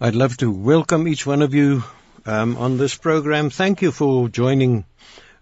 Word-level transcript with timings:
I'd 0.00 0.14
love 0.14 0.36
to 0.36 0.50
welcome 0.52 1.08
each 1.08 1.26
one 1.26 1.42
of 1.42 1.54
you 1.54 1.82
um, 2.24 2.56
on 2.56 2.78
this 2.78 2.94
program. 2.94 3.50
Thank 3.50 3.82
you 3.82 3.90
for 3.90 4.28
joining 4.28 4.84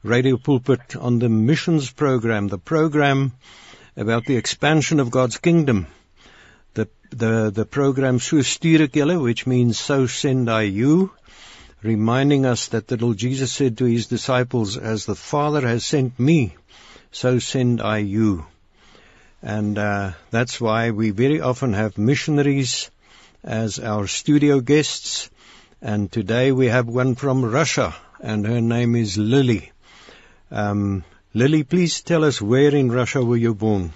Radio 0.03 0.39
Pulpit 0.39 0.97
on 0.97 1.19
the 1.19 1.29
missions 1.29 1.91
program, 1.91 2.49
the 2.49 2.57
program 2.57 3.33
about 3.99 4.25
the 4.25 4.39
expansion 4.39 4.99
of 4.99 5.11
God's 5.11 5.37
kingdom. 5.37 5.89
The 6.73 6.89
the 7.11 7.51
the 7.51 7.67
program 7.67 8.19
So 8.19 9.21
which 9.21 9.47
means 9.47 9.79
So 9.79 10.07
Send 10.07 10.49
I 10.49 10.63
You, 10.63 11.13
reminding 11.83 12.47
us 12.47 12.69
that 12.69 12.89
the 12.89 12.97
Jesus 13.13 13.53
said 13.53 13.77
to 13.77 13.85
his 13.85 14.07
disciples, 14.07 14.79
As 14.79 15.05
the 15.05 15.15
Father 15.15 15.69
has 15.69 15.85
sent 15.85 16.19
me, 16.19 16.57
so 17.13 17.41
send 17.41 17.83
I 17.83 17.99
you. 17.99 18.47
And 19.43 19.77
uh, 19.77 20.13
that's 20.31 20.59
why 20.59 20.93
we 20.93 21.11
very 21.11 21.43
often 21.43 21.75
have 21.75 21.99
missionaries 21.99 22.91
as 23.47 23.79
our 23.79 24.07
studio 24.09 24.61
guests. 24.61 25.31
And 25.81 26.11
today 26.11 26.53
we 26.53 26.67
have 26.67 26.89
one 26.89 27.15
from 27.15 27.45
Russia, 27.45 27.95
and 28.21 28.45
her 28.47 28.61
name 28.61 28.97
is 28.97 29.17
Lilly. 29.17 29.73
Um, 30.51 31.05
Lilly, 31.33 31.63
please 31.63 32.03
tell 32.03 32.25
us 32.25 32.43
where 32.43 32.75
in 32.75 32.91
Russia 32.91 33.25
were 33.25 33.37
you 33.37 33.55
born? 33.55 33.93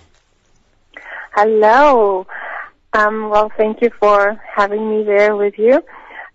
Hello. 1.35 2.27
Um, 2.93 3.31
well, 3.31 3.51
thank 3.57 3.83
you 3.83 3.91
for 3.99 4.41
having 4.55 4.91
me 4.91 5.05
there 5.05 5.35
with 5.37 5.59
you. 5.59 5.83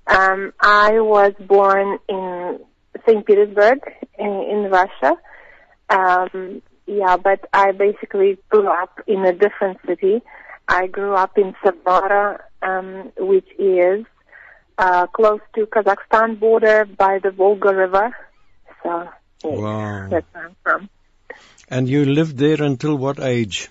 Um, 0.07 0.53
I 0.59 0.99
was 0.99 1.33
born 1.39 1.99
in 2.09 2.59
St. 3.07 3.25
Petersburg 3.25 3.79
in, 4.17 4.27
in 4.27 4.71
Russia. 4.71 5.17
Um, 5.89 6.61
yeah, 6.85 7.17
but 7.17 7.47
I 7.53 7.71
basically 7.71 8.37
grew 8.49 8.67
up 8.67 8.99
in 9.07 9.25
a 9.25 9.33
different 9.33 9.79
city. 9.85 10.21
I 10.67 10.87
grew 10.87 11.13
up 11.13 11.37
in 11.37 11.55
Samara, 11.63 12.43
um, 12.65 13.11
which 13.17 13.47
is 13.59 14.05
uh, 14.77 15.07
close 15.07 15.41
to 15.55 15.65
Kazakhstan 15.67 16.39
border 16.39 16.85
by 16.85 17.19
the 17.19 17.31
Volga 17.31 17.73
River. 17.73 18.15
So 18.83 19.09
wow. 19.43 20.07
that's 20.09 20.25
where 20.33 20.45
I'm 20.45 20.55
from. 20.63 20.89
And 21.69 21.89
you 21.89 22.05
lived 22.05 22.37
there 22.37 22.61
until 22.61 22.95
what 22.95 23.19
age? 23.19 23.69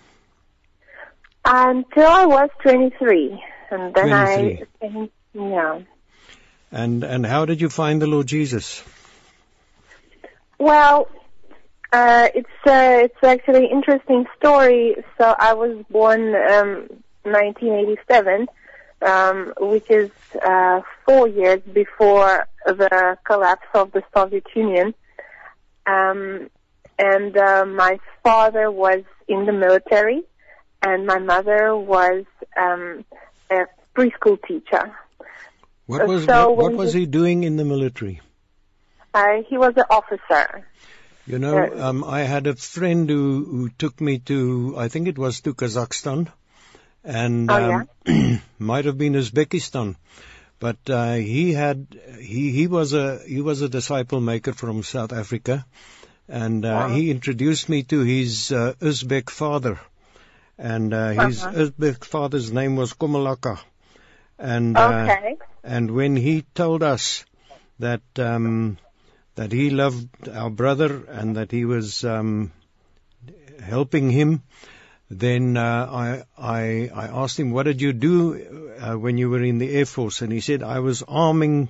Until 1.45 2.07
I 2.09 2.27
was 2.27 2.51
23, 2.63 3.43
and 3.71 3.95
then 3.95 4.67
23. 4.79 4.89
I, 4.91 5.11
yeah. 5.35 5.81
And 6.73 7.05
and 7.05 7.25
how 7.25 7.45
did 7.45 7.61
you 7.61 7.69
find 7.69 8.03
the 8.03 8.07
Lord 8.07 8.27
Jesus? 8.27 8.83
Well, 10.59 11.09
uh, 11.93 12.29
it's 12.35 12.49
uh, 12.67 13.05
it's 13.05 13.23
actually 13.23 13.67
an 13.67 13.71
interesting 13.71 14.25
story. 14.39 14.97
So 15.19 15.35
I 15.39 15.53
was 15.55 15.85
born 15.89 16.35
um, 16.35 16.89
1987, 17.23 18.49
um, 19.05 19.53
which 19.59 19.91
is 19.91 20.11
uh, 20.45 20.81
four 21.05 21.29
years 21.29 21.61
before 21.73 22.47
the 22.67 23.19
collapse 23.25 23.67
of 23.75 23.93
the 23.93 24.03
Soviet 24.15 24.47
Union. 24.55 24.95
Um, 25.87 26.51
and 26.99 27.37
uh, 27.37 27.67
my 27.67 27.99
father 28.23 28.71
was 28.71 29.03
in 29.29 29.47
the 29.47 29.53
military, 29.53 30.23
and 30.83 31.07
my 31.07 31.19
mother 31.19 31.77
was 31.77 32.25
um, 32.57 33.05
a 33.51 33.67
preschool 33.95 34.39
teacher. 34.47 34.97
What 35.87 36.07
was 36.07 36.25
so 36.25 36.51
what, 36.51 36.73
what 36.73 36.75
was 36.75 36.95
he 36.95 37.05
doing 37.05 37.45
in 37.45 37.57
the 37.57 37.65
military? 37.65 38.21
Uh, 39.13 39.43
he 39.49 39.59
was 39.59 39.75
an 39.77 39.85
officer. 39.91 40.67
You 41.27 41.39
know, 41.39 41.81
um, 41.81 42.05
I 42.05 42.21
had 42.21 42.47
a 42.47 42.55
friend 42.55 43.09
who, 43.09 43.45
who 43.45 43.69
took 43.71 44.01
me 44.01 44.19
to, 44.31 44.75
I 44.77 44.89
think 44.89 45.09
it 45.09 45.17
was 45.17 45.41
to 45.43 45.55
Kazakhstan, 45.55 46.29
and 47.05 47.51
oh, 47.51 47.87
um, 48.07 48.43
might 48.59 48.87
have 48.87 48.99
been 48.99 49.13
Uzbekistan, 49.13 49.97
but 50.59 50.79
uh, 50.89 51.15
he 51.15 51.53
had 51.53 51.87
he 52.19 52.51
he 52.51 52.67
was 52.67 52.93
a 52.93 53.21
he 53.27 53.41
was 53.41 53.61
a 53.63 53.69
disciple 53.69 54.21
maker 54.21 54.53
from 54.53 54.83
South 54.83 55.13
Africa, 55.13 55.67
and 56.29 56.65
uh, 56.65 56.69
wow. 56.69 56.89
he 56.89 57.11
introduced 57.11 57.69
me 57.69 57.83
to 57.85 58.01
his 58.01 58.51
uh, 58.51 58.75
Uzbek 58.81 59.31
father, 59.31 59.79
and 60.59 60.95
uh, 60.95 61.27
his 61.27 61.45
uh-huh. 61.45 61.67
Uzbek 61.67 62.05
father's 62.05 62.51
name 62.51 62.77
was 62.77 62.95
Komalaka, 62.95 63.61
and 64.39 64.77
uh, 64.77 65.07
okay. 65.09 65.37
and 65.63 65.91
when 65.91 66.17
he 66.17 66.43
told 66.55 66.83
us 66.83 67.25
that. 67.79 68.03
Um, 68.19 68.79
that 69.37 69.51
he 69.53 69.71
loved 69.71 70.29
our 70.29 70.51
brother 70.51 71.05
and 71.07 71.37
that 71.37 71.51
he 71.51 71.65
was 71.65 72.05
um, 72.05 72.53
helping 73.61 74.11
him, 74.11 74.43
then 75.11 75.57
uh, 75.57 75.89
I, 75.91 76.23
I, 76.39 76.91
I 76.95 77.07
asked 77.23 77.39
him, 77.39 77.51
"What 77.51 77.65
did 77.65 77.81
you 77.81 77.93
do 77.93 78.77
uh, 78.81 78.95
when 78.95 79.19
you 79.19 79.31
were 79.31 79.43
in 79.43 79.59
the 79.59 79.75
Air 79.75 79.87
Force?" 79.87 80.23
And 80.23 80.33
he 80.33 80.41
said, 80.41 80.63
"I 80.63 80.81
was 80.81 81.03
arming 81.03 81.69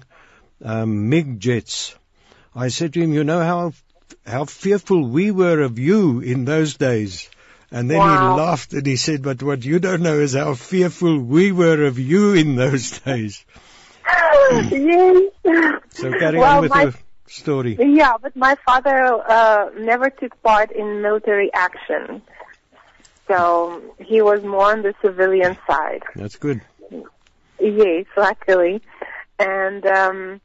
um, 0.63 1.09
MiG 1.09 1.41
jets." 1.41 1.95
I 2.55 2.69
said 2.69 2.95
to 2.95 3.01
him, 3.01 3.13
"You 3.13 3.25
know 3.25 3.41
how 3.41 3.73
how 4.27 4.45
fearful 4.45 5.07
we 5.07 5.31
were 5.31 5.61
of 5.61 5.79
you 5.79 6.21
in 6.21 6.45
those 6.45 6.77
days." 6.77 7.29
And 7.71 7.91
then 7.91 7.99
wow. 7.99 8.37
he 8.37 8.41
laughed 8.41 8.73
and 8.73 8.87
he 8.87 8.97
said, 8.97 9.23
"But 9.23 9.43
what 9.43 9.65
you 9.65 9.81
don't 9.81 10.03
know 10.03 10.21
is 10.21 10.35
how 10.35 10.55
fearful 10.55 11.19
we 11.19 11.51
were 11.51 11.87
of 11.87 11.99
you 11.99 12.35
in 12.35 12.55
those 12.55 13.01
days." 13.01 13.45
yes. 14.51 15.33
So 15.91 16.11
carry 16.13 16.39
well, 16.39 16.57
on 16.57 16.63
with 16.63 16.71
my, 16.71 16.93
story. 17.27 17.77
Yeah, 17.81 18.17
but 18.21 18.37
my 18.37 18.57
father 18.67 19.23
uh, 19.29 19.71
never 19.79 20.11
took 20.11 20.41
part 20.43 20.71
in 20.71 21.03
military 21.03 21.53
action. 21.53 22.23
So 23.29 23.83
he 23.99 24.21
was 24.21 24.43
more 24.43 24.73
on 24.73 24.83
the 24.83 24.95
civilian 25.03 25.57
side. 25.67 26.03
That's 26.15 26.37
good. 26.37 26.61
Yes, 27.61 28.07
luckily. 28.17 28.83
And 29.39 29.85
um 29.87 30.41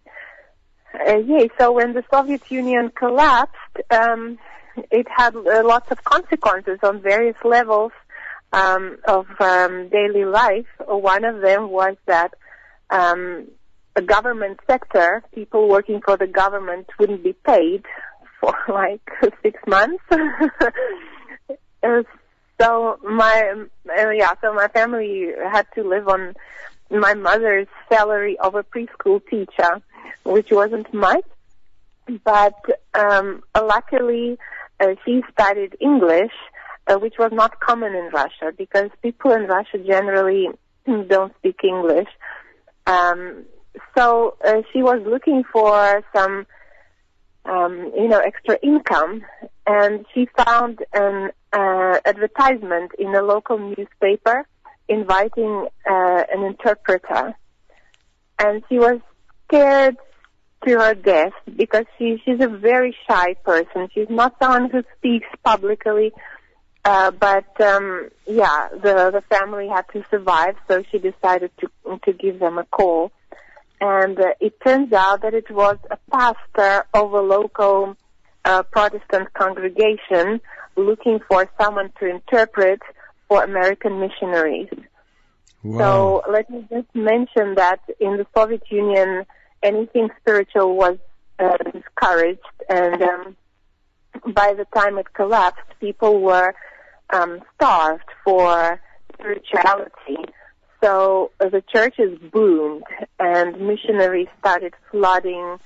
uh, 0.94 1.18
yeah, 1.18 1.46
so 1.60 1.74
when 1.74 1.94
the 1.94 2.04
Soviet 2.12 2.50
Union 2.50 2.92
collapsed, 2.96 3.56
um 3.92 4.38
it 4.92 5.08
had 5.14 5.36
uh, 5.36 5.62
lots 5.66 5.92
of 5.92 6.04
consequences 6.04 6.80
on 6.84 7.02
various 7.02 7.36
levels 7.44 7.92
um 8.54 8.98
of 9.08 9.28
um 9.40 9.90
daily 9.90 10.26
life. 10.26 10.68
One 10.88 11.26
of 11.26 11.42
them 11.42 11.70
was 11.70 11.96
that 12.06 12.34
um 12.90 13.48
the 13.96 14.02
government 14.02 14.60
sector, 14.68 15.24
people 15.34 15.68
working 15.68 16.00
for 16.02 16.16
the 16.16 16.28
government 16.28 16.88
wouldn't 16.98 17.24
be 17.24 17.34
paid 17.34 17.84
for 18.40 18.54
like 18.70 19.02
six 19.44 19.60
months. 19.68 20.04
so 22.60 22.98
my 23.04 23.66
uh, 23.98 24.10
yeah, 24.10 24.34
so 24.42 24.54
my 24.54 24.68
family 24.68 25.28
had 25.52 25.66
to 25.76 25.84
live 25.84 26.08
on 26.08 26.34
my 26.90 27.14
mother's 27.14 27.68
salary 27.92 28.38
of 28.40 28.56
a 28.56 28.64
preschool 28.64 29.22
teacher, 29.30 29.82
which 30.24 30.52
wasn't 30.52 30.92
much. 30.94 31.26
But 32.24 32.56
um, 32.94 33.44
luckily, 33.56 34.38
uh, 34.80 34.96
she 35.06 35.22
studied 35.32 35.76
English, 35.80 36.32
uh, 36.88 36.98
which 36.98 37.16
was 37.20 37.32
not 37.32 37.60
common 37.60 37.94
in 37.94 38.10
Russia 38.12 38.52
because 38.58 38.90
people 39.02 39.32
in 39.32 39.44
Russia 39.44 39.78
generally 39.78 40.48
don't 41.08 41.34
speak 41.38 41.60
English. 41.64 42.10
Um, 42.88 43.46
so 43.96 44.36
uh, 44.44 44.62
she 44.74 44.82
was 44.82 45.02
looking 45.06 45.44
for 45.52 46.04
some, 46.16 46.48
um, 47.46 47.92
you 47.96 48.08
know, 48.08 48.20
extra 48.20 48.58
income, 48.62 49.24
and 49.66 50.06
she 50.14 50.28
found 50.46 50.80
an 50.94 51.32
uh, 51.54 52.00
advertisement 52.06 52.92
in 53.00 53.16
a 53.16 53.22
local 53.22 53.58
newspaper 53.58 54.48
inviting 54.88 55.68
uh, 55.90 56.24
an 56.34 56.44
interpreter, 56.44 57.34
and 58.40 58.64
she 58.70 58.78
was 58.78 59.00
scared 59.48 59.98
to 60.68 60.78
her 60.78 60.94
death 60.94 61.34
because 61.56 61.86
she 61.98 62.22
she's 62.26 62.42
a 62.42 62.48
very 62.48 62.96
shy 63.08 63.34
person. 63.46 63.90
She's 63.94 64.10
not 64.10 64.36
someone 64.42 64.70
who 64.70 64.84
speaks 64.98 65.28
publicly. 65.44 66.12
Uh, 66.86 67.12
but 67.12 67.60
um, 67.62 68.10
yeah, 68.26 68.70
the 68.72 69.12
the 69.12 69.24
family 69.30 69.68
had 69.68 69.86
to 69.94 70.04
survive, 70.10 70.56
so 70.68 70.82
she 70.92 70.98
decided 70.98 71.52
to 71.60 72.00
to 72.06 72.14
give 72.14 72.40
them 72.40 72.58
a 72.58 72.64
call 72.66 73.12
and 73.82 74.20
uh, 74.20 74.34
it 74.40 74.60
turns 74.66 74.92
out 74.94 75.22
that 75.22 75.34
it 75.34 75.50
was 75.50 75.78
a 75.90 75.98
pastor 76.12 76.86
of 76.94 77.14
a 77.14 77.22
local 77.22 77.96
uh, 78.46 78.64
Protestant 78.64 79.34
congregation 79.34 80.42
looking 80.76 81.20
for 81.28 81.50
someone 81.60 81.92
to 82.00 82.10
interpret 82.10 82.80
for 83.28 83.44
American 83.44 84.00
missionaries. 84.00 84.70
Wow. 85.64 86.24
So 86.24 86.32
let 86.32 86.50
me 86.50 86.66
just 86.70 86.88
mention 86.94 87.56
that 87.56 87.80
in 88.00 88.18
the 88.18 88.26
Soviet 88.36 88.64
Union, 88.70 89.26
anything 89.62 90.10
spiritual 90.22 90.76
was 90.76 90.98
uh, 91.38 91.58
discouraged, 91.58 92.40
and 92.70 93.02
um, 93.02 93.38
by 94.34 94.54
the 94.54 94.66
time 94.74 94.98
it 94.98 95.14
collapsed, 95.14 95.62
people 95.80 96.22
were 96.22 96.54
um, 97.12 97.40
starved 97.56 98.04
for 98.24 98.80
spirituality. 99.14 100.18
So 100.82 101.32
uh, 101.40 101.50
the 101.50 101.64
churches 101.74 102.18
boomed 102.32 102.84
and 103.20 103.60
missionaries 103.60 104.28
started 104.40 104.74
flooding 104.92 105.58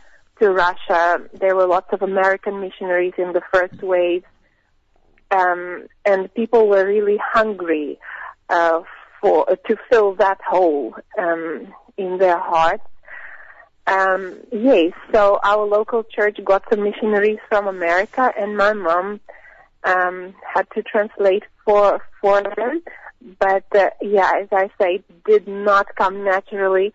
to 0.41 0.49
Russia. 0.51 1.19
There 1.33 1.55
were 1.55 1.67
lots 1.67 1.87
of 1.93 2.01
American 2.01 2.59
missionaries 2.59 3.13
in 3.17 3.33
the 3.33 3.41
first 3.53 3.81
wave. 3.81 4.23
Um, 5.31 5.87
and 6.05 6.33
people 6.33 6.67
were 6.67 6.85
really 6.85 7.17
hungry 7.33 7.99
uh, 8.49 8.81
for 9.21 9.49
uh, 9.49 9.55
to 9.67 9.77
fill 9.89 10.15
that 10.15 10.39
hole. 10.41 10.95
Um, 11.17 11.73
in 11.97 12.17
their 12.17 12.39
hearts. 12.39 12.83
Um, 13.85 14.37
yes, 14.51 14.93
so 15.13 15.39
our 15.43 15.65
local 15.65 16.03
church 16.03 16.39
got 16.43 16.63
some 16.69 16.83
missionaries 16.83 17.39
from 17.49 17.67
America, 17.67 18.31
and 18.37 18.55
my 18.55 18.73
mom 18.73 19.19
um, 19.83 20.33
had 20.53 20.67
to 20.75 20.83
translate 20.83 21.43
for 21.65 22.01
for 22.21 22.41
them. 22.41 22.81
But 23.39 23.65
uh, 23.75 23.89
yeah, 24.01 24.31
as 24.41 24.47
I 24.51 24.69
say, 24.79 24.95
it 24.95 25.23
did 25.23 25.47
not 25.47 25.87
come 25.95 26.23
naturally, 26.25 26.93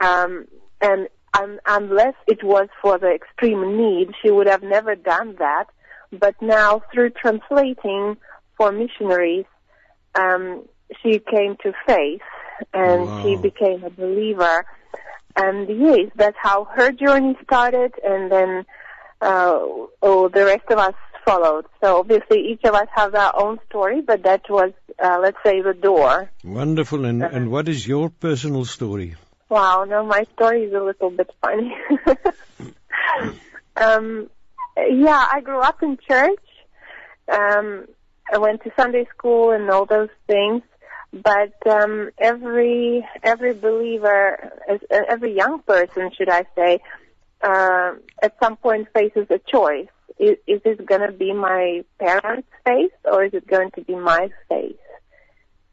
um, 0.00 0.46
and 0.80 1.08
um, 1.38 1.58
unless 1.66 2.14
it 2.26 2.42
was 2.44 2.68
for 2.80 2.98
the 2.98 3.10
extreme 3.10 3.76
need, 3.76 4.10
she 4.22 4.30
would 4.30 4.46
have 4.46 4.62
never 4.62 4.94
done 4.94 5.36
that. 5.38 5.64
But 6.12 6.34
now, 6.40 6.82
through 6.92 7.10
translating 7.10 8.16
for 8.56 8.70
missionaries, 8.72 9.44
um, 10.14 10.64
she 11.02 11.18
came 11.18 11.56
to 11.62 11.72
faith 11.86 12.22
and 12.72 13.08
Wow. 13.08 13.20
she 13.22 13.36
became 13.36 13.84
a 13.84 13.90
believer. 13.90 14.64
And 15.36 15.68
yes, 15.68 16.10
that's 16.14 16.36
how 16.40 16.64
her 16.76 16.92
journey 16.92 17.36
started, 17.42 17.92
and 18.02 18.32
then 18.32 18.64
uh, 19.20 19.58
oh, 20.02 20.28
the 20.32 20.44
rest 20.46 20.64
of 20.70 20.78
us 20.78 20.94
followed. 21.26 21.66
So 21.82 21.98
obviously, 21.98 22.40
each 22.50 22.64
of 22.64 22.74
us 22.74 22.88
have 22.94 23.14
our 23.14 23.32
own 23.36 23.58
story, 23.68 24.00
but 24.00 24.22
that 24.22 24.48
was, 24.48 24.72
uh, 25.02 25.18
let's 25.20 25.36
say, 25.44 25.60
the 25.60 25.74
door. 25.74 26.30
Wonderful. 26.44 27.04
And, 27.04 27.22
and 27.22 27.50
what 27.50 27.68
is 27.68 27.86
your 27.86 28.08
personal 28.08 28.64
story? 28.64 29.16
Wow, 29.48 29.84
no, 29.84 30.04
my 30.04 30.24
story 30.34 30.64
is 30.64 30.72
a 30.72 30.80
little 30.80 31.10
bit 31.10 31.30
funny. 31.42 31.74
um, 33.76 34.30
yeah, 34.76 35.26
I 35.32 35.40
grew 35.40 35.60
up 35.60 35.82
in 35.82 35.98
church. 36.08 36.46
Um, 37.30 37.86
I 38.32 38.38
went 38.38 38.62
to 38.64 38.72
Sunday 38.76 39.06
school 39.16 39.50
and 39.50 39.70
all 39.70 39.86
those 39.86 40.08
things. 40.26 40.62
But 41.12 41.54
um, 41.66 42.10
every 42.18 43.06
every 43.22 43.54
believer, 43.54 44.50
every 44.90 45.34
young 45.34 45.60
person, 45.60 46.10
should 46.16 46.28
I 46.28 46.44
say, 46.54 46.80
uh, 47.42 47.92
at 48.22 48.34
some 48.42 48.56
point 48.56 48.88
faces 48.92 49.26
a 49.30 49.38
choice. 49.38 49.88
Is, 50.18 50.36
is 50.46 50.62
this 50.62 50.78
going 50.84 51.02
to 51.02 51.12
be 51.12 51.32
my 51.32 51.84
parents' 51.98 52.48
face 52.64 52.92
or 53.04 53.24
is 53.24 53.34
it 53.34 53.46
going 53.46 53.70
to 53.72 53.82
be 53.82 53.94
my 53.94 54.30
face? 54.48 54.74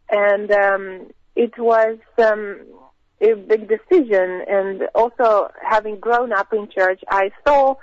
And 0.10 0.52
um, 0.52 1.12
it 1.36 1.58
was 1.58 1.98
um, 2.18 2.62
a 3.22 3.34
big 3.36 3.68
decision. 3.70 4.44
And 4.48 4.84
also, 4.94 5.50
having 5.68 6.00
grown 6.00 6.34
up 6.34 6.54
in 6.54 6.70
church, 6.70 7.02
I 7.10 7.32
saw 7.48 7.76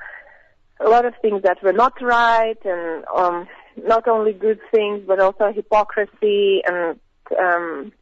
a 0.81 0.88
lot 0.88 1.05
of 1.05 1.14
things 1.20 1.43
that 1.43 1.62
were 1.62 1.73
not 1.73 2.00
right, 2.00 2.58
and 2.64 3.05
um, 3.14 3.49
not 3.76 4.08
only 4.08 4.32
good 4.32 4.61
things, 4.70 5.03
but 5.06 5.20
also 5.20 5.53
hypocrisy 5.53 6.62
and 6.67 6.99
um, 7.38 7.93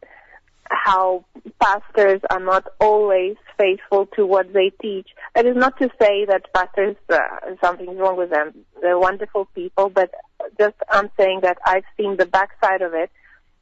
how 0.71 1.25
pastors 1.61 2.21
are 2.31 2.41
not 2.41 2.67
always 2.81 3.37
faithful 3.59 4.07
to 4.17 4.27
what 4.27 4.53
they 4.53 4.71
teach. 4.81 5.09
That 5.35 5.47
is 5.47 5.57
not 5.57 5.79
to 5.79 5.89
say 6.01 6.25
that 6.27 6.53
pastors 6.55 6.97
uh, 7.11 7.19
something's 7.63 7.99
wrong 7.99 8.17
with 8.17 8.31
them. 8.31 8.55
They're 8.81 8.99
wonderful 8.99 9.47
people, 9.55 9.89
but 9.89 10.11
just 10.59 10.77
I'm 10.91 11.11
saying 11.19 11.41
that 11.43 11.59
I've 11.67 11.85
seen 11.97 12.17
the 12.17 12.27
backside 12.27 12.83
of 12.83 12.95
it 12.95 13.11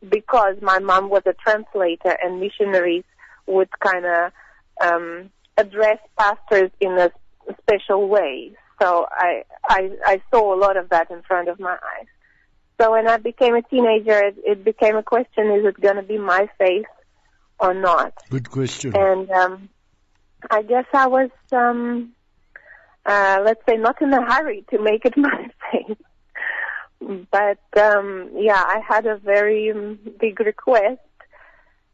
because 0.09 0.57
my 0.61 0.79
mom 0.79 1.09
was 1.09 1.23
a 1.27 1.33
translator 1.33 2.17
and 2.23 2.41
missionaries 2.41 3.05
would 3.47 3.69
kind 3.81 4.05
of 4.05 4.33
um, 4.83 5.31
address 5.57 5.99
pastors 6.19 6.71
in 6.81 6.93
a 6.93 7.11
special 7.63 8.09
way. 8.09 8.53
So 8.81 9.07
I, 9.11 9.45
I 9.69 9.91
I 10.05 10.23
saw 10.31 10.55
a 10.55 10.59
lot 10.59 10.77
of 10.77 10.91
that 10.91 11.11
in 11.11 11.23
front 11.23 11.49
of 11.49 11.59
my 11.59 11.73
eyes. 11.73 12.07
So 12.79 12.91
when 12.93 13.09
I 13.09 13.17
became 13.17 13.55
a 13.55 13.63
teenager, 13.63 14.23
it, 14.23 14.37
it 14.45 14.65
became 14.65 14.97
a 14.97 15.03
question: 15.03 15.51
Is 15.51 15.65
it 15.65 15.81
going 15.81 15.97
to 15.97 16.03
be 16.03 16.19
my 16.19 16.49
faith 16.59 16.85
or 17.59 17.75
not? 17.75 18.15
Good 18.31 18.51
question. 18.51 18.97
And 18.97 19.31
um, 19.31 19.69
I 20.51 20.63
guess 20.63 20.85
I 20.93 21.07
was, 21.07 21.31
um, 21.53 22.13
uh, 23.05 23.41
let's 23.45 23.61
say, 23.69 23.77
not 23.77 24.01
in 24.03 24.13
a 24.13 24.23
hurry 24.23 24.65
to 24.71 24.83
make 24.83 25.05
it 25.05 25.17
my 25.17 25.51
faith. 25.71 25.99
But 27.31 27.61
um, 27.79 28.31
yeah, 28.35 28.63
I 28.67 28.81
had 28.87 29.07
a 29.07 29.17
very 29.17 29.71
um, 29.71 29.99
big 30.19 30.41
request. 30.41 31.01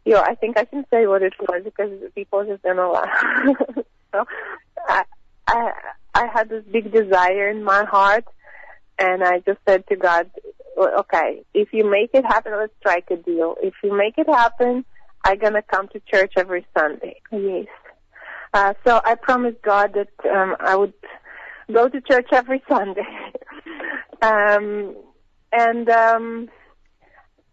You 0.04 0.14
know, 0.14 0.22
I 0.22 0.34
think 0.34 0.58
I 0.58 0.64
can 0.64 0.84
say 0.90 1.06
what 1.06 1.22
it 1.22 1.34
was 1.38 1.62
because 1.64 1.90
people 2.14 2.44
just 2.44 2.62
gonna 2.62 2.90
laugh. 2.90 3.08
so 4.12 4.24
I, 4.88 5.04
I, 5.46 5.72
I 6.14 6.26
had 6.32 6.48
this 6.48 6.64
big 6.70 6.92
desire 6.92 7.48
in 7.48 7.62
my 7.62 7.84
heart, 7.84 8.24
and 8.98 9.22
I 9.22 9.40
just 9.40 9.58
said 9.68 9.86
to 9.88 9.96
God, 9.96 10.30
"Okay, 10.76 11.44
if 11.52 11.72
you 11.72 11.88
make 11.88 12.10
it 12.14 12.24
happen, 12.24 12.52
let's 12.56 12.72
strike 12.80 13.10
a 13.10 13.16
deal. 13.16 13.56
If 13.62 13.74
you 13.82 13.96
make 13.96 14.18
it 14.18 14.28
happen, 14.28 14.84
I'm 15.24 15.38
gonna 15.38 15.62
come 15.62 15.88
to 15.88 16.00
church 16.00 16.34
every 16.36 16.66
Sunday." 16.76 17.20
Yes. 17.30 17.66
Uh, 18.54 18.74
so 18.86 19.00
I 19.04 19.14
promised 19.14 19.62
God 19.62 19.94
that 19.94 20.30
um, 20.30 20.56
I 20.60 20.76
would 20.76 20.92
go 21.72 21.88
to 21.88 22.00
church 22.00 22.28
every 22.32 22.62
Sunday. 22.68 23.32
um, 24.20 24.94
and 25.52 25.88
um, 25.88 26.48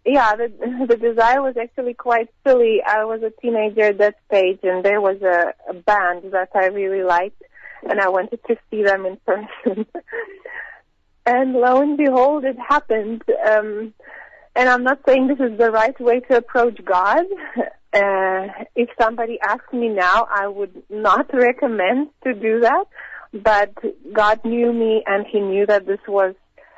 yeah, 0.05 0.35
the 0.35 0.51
the 0.87 0.97
desire 0.97 1.41
was 1.41 1.55
actually 1.57 1.93
quite 1.93 2.29
silly. 2.45 2.81
I 2.85 3.03
was 3.05 3.21
a 3.21 3.31
teenager 3.41 3.83
at 3.85 3.97
that 3.99 4.15
stage, 4.27 4.59
and 4.63 4.83
there 4.83 5.01
was 5.01 5.21
a, 5.21 5.53
a 5.69 5.73
band 5.73 6.31
that 6.31 6.49
I 6.55 6.67
really 6.67 7.03
liked, 7.03 7.41
and 7.89 7.99
I 7.99 8.09
wanted 8.09 8.39
to 8.47 8.57
see 8.69 8.83
them 8.83 9.05
in 9.05 9.17
person. 9.25 9.85
and 11.25 11.53
lo 11.53 11.81
and 11.81 11.97
behold, 11.97 12.45
it 12.45 12.57
happened. 12.57 13.23
Um, 13.49 13.93
and 14.55 14.69
I'm 14.69 14.83
not 14.83 14.99
saying 15.07 15.27
this 15.27 15.39
is 15.39 15.57
the 15.57 15.71
right 15.71 15.99
way 15.99 16.19
to 16.21 16.37
approach 16.37 16.79
God. 16.83 17.25
Uh, 17.91 18.45
if 18.75 18.87
somebody 19.01 19.39
asked 19.41 19.73
me 19.73 19.89
now, 19.89 20.27
I 20.29 20.47
would 20.47 20.83
not 20.91 21.25
recommend 21.33 22.09
to 22.23 22.35
do 22.35 22.59
that. 22.59 22.85
But 23.33 23.73
God 24.13 24.41
knew 24.45 24.71
me, 24.71 25.03
and 25.07 25.25
He 25.25 25.39
knew 25.39 25.65
that 25.65 25.87
this 25.87 25.99
was 26.07 26.35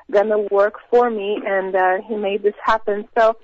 gonna 0.10 0.38
work 0.38 0.76
for 0.90 1.10
me, 1.10 1.38
and 1.46 1.76
uh, 1.76 1.98
He 2.08 2.16
made 2.16 2.44
this 2.44 2.54
happen. 2.64 3.10
So 3.18 3.36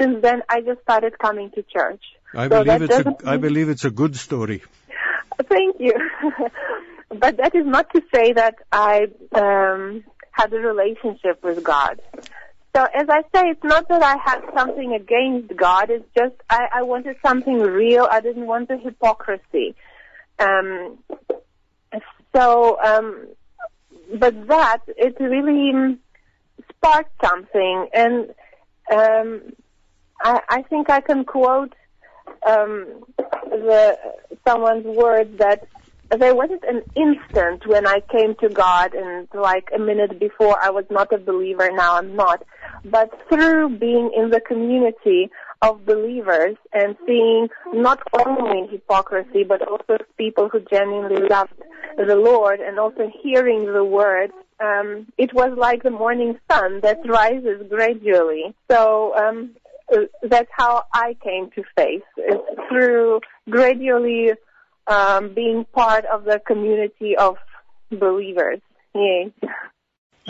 since 0.00 0.22
then, 0.22 0.40
I 0.48 0.62
just 0.62 0.80
started 0.80 1.18
coming 1.18 1.50
to 1.56 1.62
church. 1.62 2.02
I 2.34 2.48
so 2.48 2.64
believe 2.64 2.82
it's 2.82 2.98
a, 2.98 3.14
I 3.26 3.36
believe 3.36 3.68
it's 3.68 3.84
a 3.84 3.90
good 3.90 4.16
story. 4.16 4.62
Thank 5.48 5.76
you. 5.78 5.94
but 7.10 7.36
that 7.36 7.54
is 7.54 7.66
not 7.66 7.92
to 7.94 8.00
say 8.14 8.32
that 8.32 8.54
I 8.72 9.08
um, 9.32 10.04
had 10.32 10.52
a 10.54 10.58
relationship 10.58 11.42
with 11.42 11.62
God. 11.62 12.00
So 12.74 12.84
as 12.84 13.06
I 13.08 13.22
say, 13.34 13.48
it's 13.48 13.64
not 13.64 13.88
that 13.88 14.02
I 14.02 14.16
had 14.24 14.42
something 14.56 14.94
against 14.94 15.56
God. 15.56 15.90
It's 15.90 16.04
just 16.16 16.34
I, 16.48 16.68
I 16.74 16.82
wanted 16.82 17.16
something 17.24 17.58
real. 17.58 18.06
I 18.10 18.20
didn't 18.20 18.46
want 18.46 18.68
the 18.68 18.78
hypocrisy. 18.78 19.74
Um, 20.38 20.98
so, 22.34 22.78
um, 22.82 23.28
but 24.18 24.46
that 24.46 24.78
it 24.88 25.16
really 25.18 25.70
um, 25.74 25.98
sparked 26.70 27.12
something, 27.24 27.88
and 27.92 28.30
um, 28.92 29.52
I, 30.22 30.40
I 30.48 30.62
think 30.62 30.90
I 30.90 31.00
can 31.00 31.24
quote 31.24 31.74
um, 32.46 33.04
the 33.16 33.98
someone's 34.46 34.86
words 34.86 35.38
that 35.38 35.64
there 36.18 36.34
wasn't 36.34 36.64
an 36.64 36.82
instant 36.96 37.66
when 37.66 37.86
I 37.86 38.00
came 38.10 38.34
to 38.40 38.48
God 38.48 38.94
and 38.94 39.28
like 39.34 39.68
a 39.74 39.78
minute 39.78 40.18
before 40.18 40.56
I 40.62 40.70
was 40.70 40.84
not 40.90 41.12
a 41.12 41.18
believer, 41.18 41.70
now 41.72 41.96
I'm 41.98 42.16
not. 42.16 42.42
But 42.84 43.10
through 43.28 43.78
being 43.78 44.10
in 44.16 44.30
the 44.30 44.40
community 44.40 45.30
of 45.62 45.84
believers 45.84 46.56
and 46.72 46.96
seeing 47.06 47.48
not 47.72 48.00
only 48.18 48.66
hypocrisy 48.68 49.44
but 49.44 49.66
also 49.68 49.98
people 50.16 50.48
who 50.48 50.60
genuinely 50.60 51.28
loved 51.28 51.52
the 51.98 52.16
Lord 52.16 52.60
and 52.60 52.78
also 52.78 53.12
hearing 53.22 53.66
the 53.66 53.84
word, 53.84 54.30
um, 54.60 55.06
it 55.18 55.34
was 55.34 55.52
like 55.56 55.82
the 55.82 55.90
morning 55.90 56.38
sun 56.50 56.80
that 56.82 56.98
rises 57.06 57.62
gradually. 57.68 58.54
So 58.70 59.14
um, 59.16 59.50
that's 60.22 60.50
how 60.52 60.84
I 60.92 61.16
came 61.22 61.50
to 61.50 61.64
faith 61.76 62.02
is 62.16 62.38
through 62.68 63.20
gradually 63.48 64.32
um, 64.86 65.34
being 65.34 65.64
part 65.72 66.04
of 66.06 66.24
the 66.24 66.40
community 66.46 67.16
of 67.16 67.36
believers. 67.90 68.60
Yeah. 68.94 69.30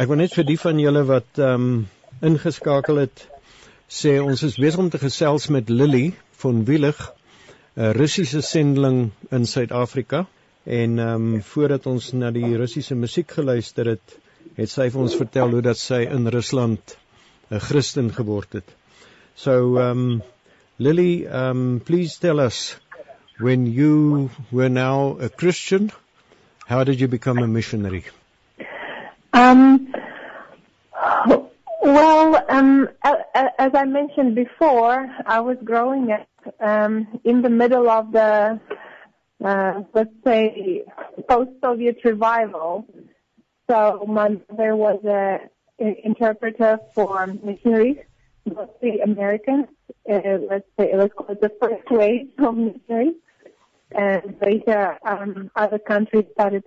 Ek 0.00 0.08
wil 0.08 0.20
net 0.20 0.34
vir 0.36 0.46
die 0.48 0.58
van 0.60 0.78
julle 0.80 1.02
wat 1.08 1.40
ehm 1.40 1.64
um, 1.64 1.72
ingeskakel 2.20 2.96
het 3.04 3.26
sê 3.90 4.18
ons 4.22 4.42
is 4.46 4.58
besig 4.60 4.78
om 4.78 4.90
te 4.90 5.00
gesels 5.02 5.48
met 5.50 5.68
Lily 5.68 6.12
van 6.42 6.64
Wielig, 6.64 6.98
'n 7.76 7.92
Russiese 7.96 8.40
sendeling 8.40 9.10
in 9.30 9.46
Suid-Afrika. 9.46 10.26
En 10.64 10.98
ehm 10.98 11.34
um, 11.34 11.42
voordat 11.42 11.86
ons 11.86 12.12
na 12.12 12.30
die 12.30 12.56
Russiese 12.56 12.94
musiek 12.94 13.30
geluister 13.30 13.86
het, 13.86 14.18
het 14.56 14.70
sy 14.70 14.90
vir 14.90 15.00
ons 15.00 15.16
vertel 15.16 15.50
hoe 15.50 15.62
dat 15.62 15.78
sy 15.78 16.02
in 16.04 16.28
Rusland 16.28 16.96
'n 17.50 17.58
Christen 17.58 18.12
geword 18.12 18.52
het. 18.52 18.68
So 19.34 19.78
um 19.78 20.22
Lily, 20.76 21.26
um 21.26 21.80
please 21.84 22.18
tell 22.18 22.40
us 22.40 22.76
when 23.38 23.66
you 23.66 24.30
were 24.50 24.68
now 24.68 25.18
a 25.20 25.28
Christian, 25.28 25.90
how 26.66 26.84
did 26.84 27.00
you 27.00 27.08
become 27.08 27.42
a 27.42 27.46
missionary? 27.46 28.04
Um, 29.32 29.88
Well, 31.82 32.44
um, 32.50 32.88
as 33.02 33.70
I 33.74 33.84
mentioned 33.86 34.34
before, 34.34 35.08
I 35.24 35.40
was 35.40 35.56
growing 35.64 36.12
up 36.12 36.28
um, 36.60 37.20
in 37.24 37.40
the 37.40 37.48
middle 37.48 37.88
of 37.88 38.12
the, 38.12 38.60
uh, 39.42 39.82
let's 39.94 40.10
say, 40.24 40.84
post-Soviet 41.28 41.98
revival. 42.04 42.86
So 43.68 44.04
my 44.06 44.28
mother 44.50 44.76
was 44.76 45.00
an 45.78 45.96
interpreter 46.04 46.78
for 46.94 47.26
missionaries, 47.42 47.96
mostly 48.44 49.00
Americans. 49.00 49.66
Uh, 50.10 50.38
let's 50.50 50.68
say 50.78 50.92
let's 50.94 51.14
call 51.14 51.28
it 51.30 51.40
the 51.40 51.52
first 51.60 51.90
wave 51.90 52.28
of 52.38 52.56
missionaries, 52.56 53.14
and 53.92 54.36
later 54.42 54.98
um, 55.06 55.50
other 55.56 55.78
countries 55.78 56.24
started 56.32 56.64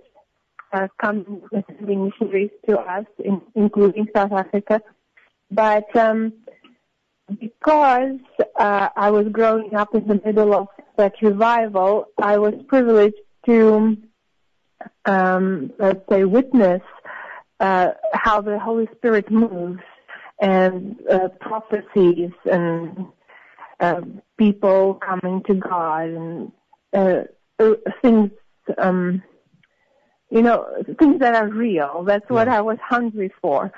uh, 0.72 0.88
coming 1.00 1.40
sending 1.68 2.06
missionaries 2.06 2.50
to 2.68 2.78
us, 2.78 3.06
in, 3.24 3.40
including 3.54 4.08
South 4.14 4.32
Africa. 4.32 4.80
But 5.50 5.94
um, 5.96 6.32
because 7.40 8.18
uh, 8.58 8.88
I 8.96 9.10
was 9.10 9.28
growing 9.30 9.74
up 9.74 9.94
in 9.94 10.06
the 10.06 10.20
middle 10.24 10.54
of 10.54 10.68
that 10.96 11.14
revival, 11.22 12.06
I 12.20 12.38
was 12.38 12.54
privileged 12.68 13.16
to, 13.46 13.96
um, 15.04 15.72
let's 15.78 16.00
say, 16.08 16.24
witness 16.24 16.82
uh, 17.60 17.90
how 18.12 18.40
the 18.40 18.58
Holy 18.58 18.88
Spirit 18.96 19.30
moves 19.30 19.80
and 20.40 20.96
uh, 21.10 21.28
prophecies 21.40 22.32
and 22.50 23.06
uh, 23.80 24.00
people 24.36 24.94
coming 24.94 25.42
to 25.44 25.54
God 25.54 26.08
and 26.08 26.52
uh, 26.92 27.22
uh, 27.58 27.74
things, 28.02 28.30
um, 28.78 29.22
you 30.30 30.42
know, 30.42 30.66
things 30.98 31.20
that 31.20 31.34
are 31.34 31.48
real. 31.48 32.02
That's 32.04 32.28
what 32.28 32.48
I 32.48 32.60
was 32.60 32.78
hungry 32.82 33.32
for. 33.40 33.72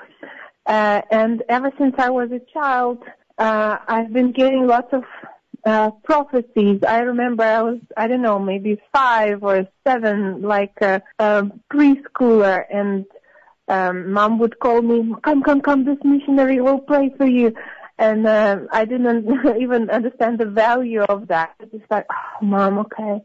Uh, 0.67 1.01
and 1.11 1.43
ever 1.47 1.71
since 1.77 1.95
I 1.97 2.09
was 2.09 2.29
a 2.31 2.41
child, 2.53 3.01
uh, 3.37 3.77
I've 3.87 4.11
been 4.11 4.33
getting 4.33 4.67
lots 4.67 4.91
of 4.91 5.03
uh, 5.65 5.91
prophecies. 6.03 6.81
I 6.87 6.99
remember 6.99 7.43
I 7.43 7.61
was, 7.61 7.79
I 7.95 8.07
don't 8.07 8.21
know, 8.21 8.37
maybe 8.37 8.77
five 8.93 9.43
or 9.43 9.65
seven, 9.85 10.41
like 10.41 10.73
a, 10.81 11.01
a 11.19 11.43
preschooler, 11.71 12.65
and 12.69 13.05
um, 13.69 14.11
mom 14.11 14.39
would 14.39 14.59
call 14.59 14.81
me, 14.81 15.13
come, 15.23 15.41
come, 15.41 15.61
come, 15.61 15.85
this 15.85 15.97
missionary 16.03 16.59
will 16.59 16.79
pray 16.79 17.13
for 17.17 17.25
you. 17.25 17.53
And 17.97 18.27
uh, 18.27 18.59
I 18.71 18.85
didn't 18.85 19.25
even 19.61 19.89
understand 19.89 20.37
the 20.37 20.45
value 20.45 21.01
of 21.01 21.29
that. 21.29 21.55
It's 21.61 21.71
just 21.71 21.89
like, 21.89 22.05
oh, 22.11 22.45
mom, 22.45 22.79
okay. 22.79 23.21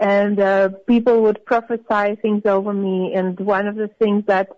And 0.00 0.38
uh, 0.38 0.68
people 0.86 1.22
would 1.22 1.44
prophesy 1.44 2.16
things 2.22 2.42
over 2.46 2.72
me, 2.72 3.14
and 3.14 3.38
one 3.40 3.66
of 3.66 3.74
the 3.74 3.88
things 3.98 4.24
that 4.26 4.48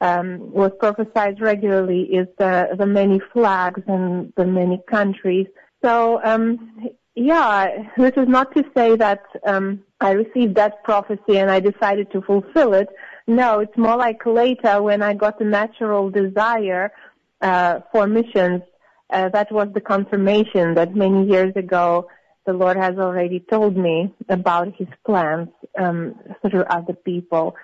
um, 0.00 0.52
was 0.52 0.72
prophesied 0.78 1.40
regularly 1.40 2.02
is 2.02 2.26
the, 2.38 2.68
the 2.78 2.86
many 2.86 3.20
flags 3.32 3.82
and 3.86 4.32
the 4.36 4.46
many 4.46 4.80
countries. 4.88 5.46
So, 5.82 6.20
um, 6.24 6.88
yeah, 7.14 7.84
this 7.96 8.12
is 8.16 8.28
not 8.28 8.54
to 8.54 8.64
say 8.74 8.96
that 8.96 9.22
um, 9.46 9.82
I 10.00 10.12
received 10.12 10.54
that 10.56 10.82
prophecy 10.84 11.38
and 11.38 11.50
I 11.50 11.60
decided 11.60 12.10
to 12.12 12.22
fulfill 12.22 12.74
it. 12.74 12.88
No, 13.26 13.60
it's 13.60 13.76
more 13.76 13.96
like 13.96 14.24
later 14.24 14.82
when 14.82 15.02
I 15.02 15.14
got 15.14 15.38
the 15.38 15.44
natural 15.44 16.10
desire 16.10 16.92
uh, 17.40 17.80
for 17.92 18.06
missions. 18.06 18.62
Uh, 19.10 19.28
that 19.30 19.50
was 19.50 19.68
the 19.74 19.80
confirmation 19.80 20.74
that 20.74 20.94
many 20.94 21.26
years 21.26 21.52
ago 21.56 22.08
the 22.46 22.52
Lord 22.52 22.76
has 22.76 22.96
already 22.96 23.40
told 23.40 23.76
me 23.76 24.14
about 24.28 24.74
His 24.76 24.88
plans 25.04 25.48
um, 25.78 26.14
through 26.42 26.62
other 26.62 26.94
people. 26.94 27.54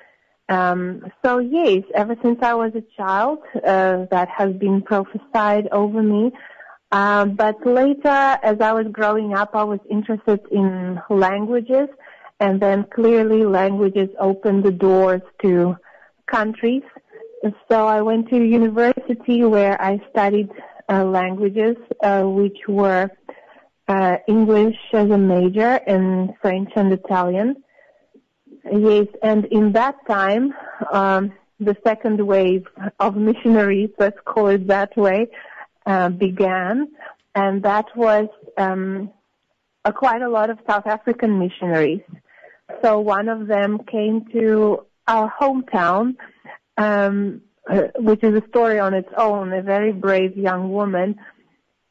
Um, 0.49 1.03
so 1.25 1.39
yes, 1.39 1.83
ever 1.95 2.17
since 2.23 2.39
I 2.43 2.55
was 2.55 2.73
a 2.75 2.85
child, 2.97 3.39
uh, 3.57 4.07
that 4.11 4.29
has 4.29 4.53
been 4.55 4.83
prophesied 4.83 5.69
over 5.73 6.03
me. 6.03 6.33
Um, 6.93 7.35
but 7.35 7.57
later, 7.67 8.39
as 8.43 8.61
I 8.61 8.73
was 8.73 8.87
growing 8.93 9.35
up, 9.35 9.51
I 9.55 9.65
was 9.65 9.81
interested 9.91 10.41
in 10.53 11.01
languages, 11.11 11.89
and 12.39 12.61
then 12.61 12.87
clearly 12.95 13.45
languages 13.45 14.09
opened 14.21 14.65
the 14.65 14.71
doors 14.71 15.23
to 15.43 15.77
countries. 16.27 16.83
So 17.71 17.87
I 17.87 18.03
went 18.03 18.29
to 18.31 18.37
university 18.37 19.45
where 19.45 19.81
I 19.81 20.01
studied 20.11 20.51
uh, 20.89 21.05
languages, 21.05 21.77
uh, 22.03 22.23
which 22.23 22.59
were 22.69 23.11
uh, 23.89 24.17
English 24.29 24.77
as 24.93 25.11
a 25.11 25.19
major 25.19 25.81
and 25.87 26.35
French 26.41 26.71
and 26.77 26.93
Italian. 26.93 27.57
Yes, 28.73 29.07
and 29.23 29.45
in 29.47 29.73
that 29.73 29.95
time, 30.09 30.53
um, 30.93 31.33
the 31.61 31.77
second 31.87 32.21
wave 32.27 32.67
of 32.99 33.17
missionaries, 33.17 33.91
let's 33.99 34.19
call 34.25 34.49
it 34.49 34.67
that 34.67 34.97
way, 34.97 35.29
uh, 35.87 36.09
began, 36.09 36.89
and 37.35 37.63
that 37.63 37.87
was 37.95 38.29
um, 38.59 39.11
a, 39.85 39.93
quite 39.93 40.23
a 40.23 40.29
lot 40.29 40.51
of 40.51 40.59
South 40.69 40.87
African 40.87 41.39
missionaries. 41.39 42.01
So 42.83 42.99
one 42.99 43.29
of 43.29 43.47
them 43.47 43.79
came 43.91 44.25
to 44.33 44.85
our 45.07 45.33
hometown, 45.41 46.17
um, 46.77 47.43
uh, 47.71 47.83
which 47.97 48.25
is 48.25 48.35
a 48.35 48.47
story 48.49 48.81
on 48.81 48.95
its 48.95 49.09
own. 49.17 49.53
A 49.53 49.63
very 49.63 49.93
brave 49.93 50.37
young 50.37 50.73
woman. 50.73 51.17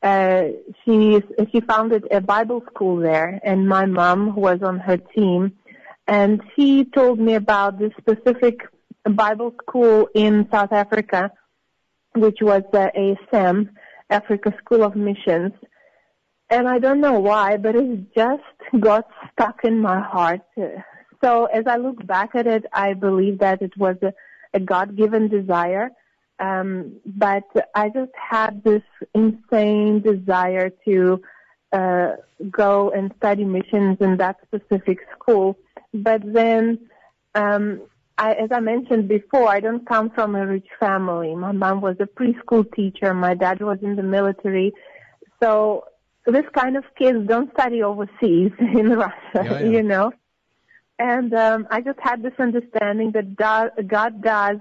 Uh, 0.04 0.48
she 0.84 1.22
she 1.52 1.62
founded 1.62 2.06
a 2.12 2.20
Bible 2.20 2.62
school 2.70 2.98
there, 2.98 3.40
and 3.44 3.68
my 3.68 3.86
mom 3.86 4.36
was 4.36 4.62
on 4.62 4.78
her 4.80 4.98
team 4.98 5.54
and 6.08 6.42
he 6.56 6.86
told 6.86 7.20
me 7.20 7.36
about 7.36 7.80
this 7.80 7.92
specific 8.00 8.62
Bible 9.10 9.54
school 9.62 10.08
in 10.14 10.48
South 10.52 10.72
Africa, 10.72 11.32
which 12.16 12.38
was 12.42 12.64
the 12.72 12.92
ASM, 13.34 13.70
Africa 14.10 14.54
School 14.64 14.84
of 14.84 14.96
Missions. 14.96 15.52
And 16.50 16.68
I 16.68 16.80
don't 16.80 17.02
know 17.02 17.20
why, 17.20 17.58
but 17.58 17.76
it 17.76 18.14
just 18.16 18.44
got 18.80 19.08
stuck 19.32 19.64
in 19.64 19.80
my 19.80 20.00
heart. 20.00 20.42
So 21.24 21.46
as 21.46 21.66
I 21.68 21.78
look 21.78 22.06
back 22.06 22.36
at 22.36 22.46
it, 22.46 22.66
I 22.72 22.94
believe 22.94 23.40
that 23.40 23.62
it 23.62 23.76
was 23.78 23.96
a, 24.04 24.14
a 24.54 24.60
God-given 24.60 25.30
desire. 25.30 25.90
Um, 26.38 26.98
but 27.06 27.46
I 27.74 27.90
just 27.90 28.12
had 28.14 28.64
this 28.64 28.84
insane 29.14 30.02
desire 30.02 30.70
to 30.86 31.22
uh, 31.72 32.12
go 32.52 32.92
and 32.92 33.12
study 33.18 33.44
missions 33.44 33.98
in 34.02 34.18
that 34.18 34.38
specific 34.46 35.00
school. 35.14 35.58
But 36.04 36.22
then, 36.26 36.90
um, 37.36 37.82
I, 38.18 38.34
as 38.34 38.50
I 38.52 38.60
mentioned 38.60 39.08
before, 39.08 39.48
I 39.48 39.60
don't 39.60 39.88
come 39.88 40.10
from 40.10 40.36
a 40.36 40.46
rich 40.46 40.68
family. 40.80 41.36
My 41.36 41.52
mom 41.52 41.82
was 41.82 41.96
a 42.00 42.06
preschool 42.06 42.66
teacher. 42.76 43.14
My 43.14 43.34
dad 43.34 43.62
was 43.62 43.80
in 43.82 43.96
the 43.96 44.04
military. 44.04 44.74
So 45.42 45.86
this 46.26 46.46
kind 46.54 46.76
of 46.78 46.84
kids 46.98 47.28
don't 47.28 47.52
study 47.54 47.84
overseas 47.84 48.52
in 48.60 48.90
Russia, 48.92 49.14
yeah, 49.36 49.60
yeah. 49.60 49.64
you 49.64 49.84
know. 49.84 50.12
And 50.98 51.34
um, 51.34 51.68
I 51.72 51.82
just 51.82 52.00
had 52.02 52.24
this 52.24 52.34
understanding 52.40 53.12
that 53.12 53.36
God 53.36 54.22
does 54.22 54.58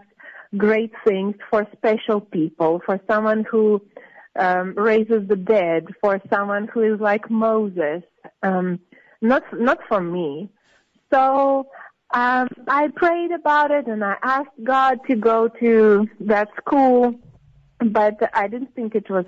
great 0.57 0.93
things 1.07 1.37
for 1.51 1.67
special 1.77 2.21
people, 2.21 2.81
for 2.85 3.01
someone 3.09 3.45
who 3.49 3.81
um, 4.37 4.75
raises 4.75 5.29
the 5.29 5.37
dead, 5.37 5.87
for 6.01 6.21
someone 6.33 6.69
who 6.73 6.95
is 6.95 7.01
like 7.01 7.31
Moses. 7.31 8.03
Um, 8.43 8.81
not 9.21 9.43
not 9.53 9.79
for 9.89 10.01
me. 10.01 10.51
So 11.13 11.69
um, 12.13 12.49
I 12.69 12.89
prayed 12.95 13.33
about 13.33 13.71
it 13.71 13.87
and 13.87 14.05
I 14.05 14.17
asked 14.23 14.63
God 14.63 15.01
to 15.09 15.17
go 15.17 15.49
to 15.49 16.09
that 16.21 16.49
school, 16.57 17.15
but 17.81 18.31
I 18.33 18.47
didn't 18.47 18.75
think 18.75 18.95
it 18.95 19.11
was 19.11 19.27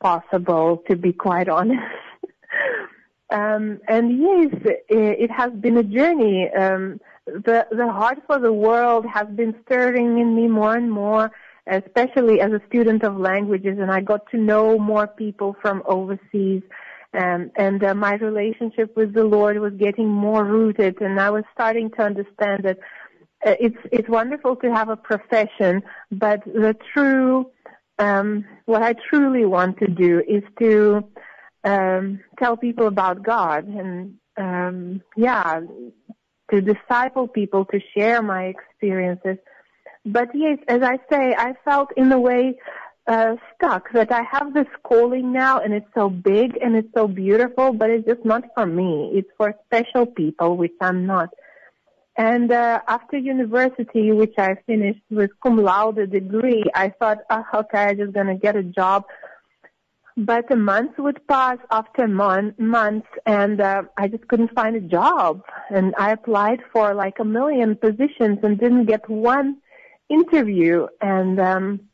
possible, 0.00 0.82
to 0.88 0.96
be 0.96 1.12
quite 1.12 1.48
honest. 1.58 1.82
um, 3.30 3.80
and 3.88 4.18
yes, 4.18 4.54
it, 4.64 4.84
it, 4.88 5.30
has 5.30 5.52
been 5.52 5.76
a 5.76 5.82
journey. 5.82 6.48
Um, 6.50 7.00
the 7.26 7.66
the 7.70 7.92
heart 7.92 8.22
for 8.26 8.38
the 8.38 8.52
world 8.52 9.04
has 9.12 9.28
been 9.28 9.54
stirring 9.66 10.18
in 10.18 10.34
me 10.34 10.48
more 10.48 10.74
and 10.74 10.90
more, 10.90 11.30
especially 11.66 12.40
as 12.40 12.52
a 12.52 12.62
student 12.68 13.04
of 13.04 13.18
languages, 13.18 13.78
and 13.78 13.90
I 13.90 14.00
got 14.00 14.30
to 14.30 14.38
know 14.38 14.78
more 14.78 15.06
people 15.06 15.56
from 15.60 15.82
overseas 15.84 16.62
um, 17.14 17.50
and 17.56 17.82
uh, 17.82 17.94
my 17.94 18.14
relationship 18.14 18.94
with 18.96 19.14
the 19.14 19.24
Lord 19.24 19.58
was 19.58 19.72
getting 19.74 20.08
more 20.08 20.44
rooted, 20.44 21.00
and 21.00 21.18
I 21.18 21.30
was 21.30 21.44
starting 21.54 21.90
to 21.92 22.02
understand 22.02 22.64
that 22.64 22.78
uh, 23.46 23.54
it's 23.60 23.78
it's 23.90 24.08
wonderful 24.08 24.56
to 24.56 24.72
have 24.72 24.88
a 24.88 24.96
profession, 24.96 25.82
but 26.10 26.44
the 26.44 26.76
true 26.92 27.50
um, 27.98 28.44
what 28.66 28.82
I 28.82 28.94
truly 29.08 29.44
want 29.44 29.78
to 29.78 29.86
do 29.86 30.22
is 30.26 30.42
to 30.58 31.04
um, 31.64 32.20
tell 32.38 32.56
people 32.56 32.86
about 32.86 33.22
God, 33.22 33.66
and 33.66 34.14
um, 34.36 35.02
yeah, 35.16 35.60
to 36.50 36.60
disciple 36.60 37.26
people, 37.26 37.64
to 37.66 37.80
share 37.96 38.22
my 38.22 38.44
experiences. 38.44 39.38
But 40.04 40.28
yes, 40.34 40.58
as 40.68 40.82
I 40.82 40.98
say, 41.10 41.34
I 41.36 41.54
felt 41.64 41.90
in 41.96 42.12
a 42.12 42.20
way 42.20 42.56
uh, 43.08 43.36
stuck 43.54 43.90
that 43.92 44.12
I 44.12 44.22
have 44.22 44.52
this 44.52 44.66
calling 44.82 45.32
now 45.32 45.60
and 45.60 45.72
it's 45.72 45.88
so 45.94 46.10
big 46.10 46.58
and 46.62 46.76
it's 46.76 46.92
so 46.94 47.08
beautiful, 47.08 47.72
but 47.72 47.88
it's 47.90 48.06
just 48.06 48.24
not 48.24 48.44
for 48.54 48.66
me. 48.66 49.10
It's 49.14 49.30
for 49.36 49.54
special 49.66 50.04
people, 50.06 50.56
which 50.56 50.74
I'm 50.80 51.06
not. 51.06 51.30
And 52.16 52.52
uh, 52.52 52.80
after 52.86 53.16
university, 53.16 54.12
which 54.12 54.34
I 54.38 54.56
finished 54.66 55.00
with 55.08 55.30
cum 55.42 55.56
laude 55.56 56.10
degree, 56.10 56.64
I 56.74 56.90
thought, 56.90 57.18
oh, 57.30 57.44
okay, 57.54 57.84
I'm 57.84 57.96
just 57.96 58.12
gonna 58.12 58.36
get 58.36 58.56
a 58.56 58.62
job. 58.62 59.04
But 60.16 60.50
a 60.50 60.56
month 60.56 60.98
would 60.98 61.24
pass 61.28 61.58
after 61.70 62.08
mon- 62.08 62.56
months, 62.58 63.06
and 63.24 63.60
uh, 63.60 63.84
I 63.96 64.08
just 64.08 64.26
couldn't 64.26 64.52
find 64.52 64.74
a 64.74 64.80
job. 64.80 65.42
And 65.70 65.94
I 65.96 66.10
applied 66.10 66.60
for 66.72 66.92
like 66.92 67.20
a 67.20 67.24
million 67.24 67.76
positions 67.76 68.40
and 68.42 68.58
didn't 68.58 68.86
get 68.86 69.08
one 69.08 69.58
interview. 70.08 70.88
And 71.00 71.38
um, 71.38 71.87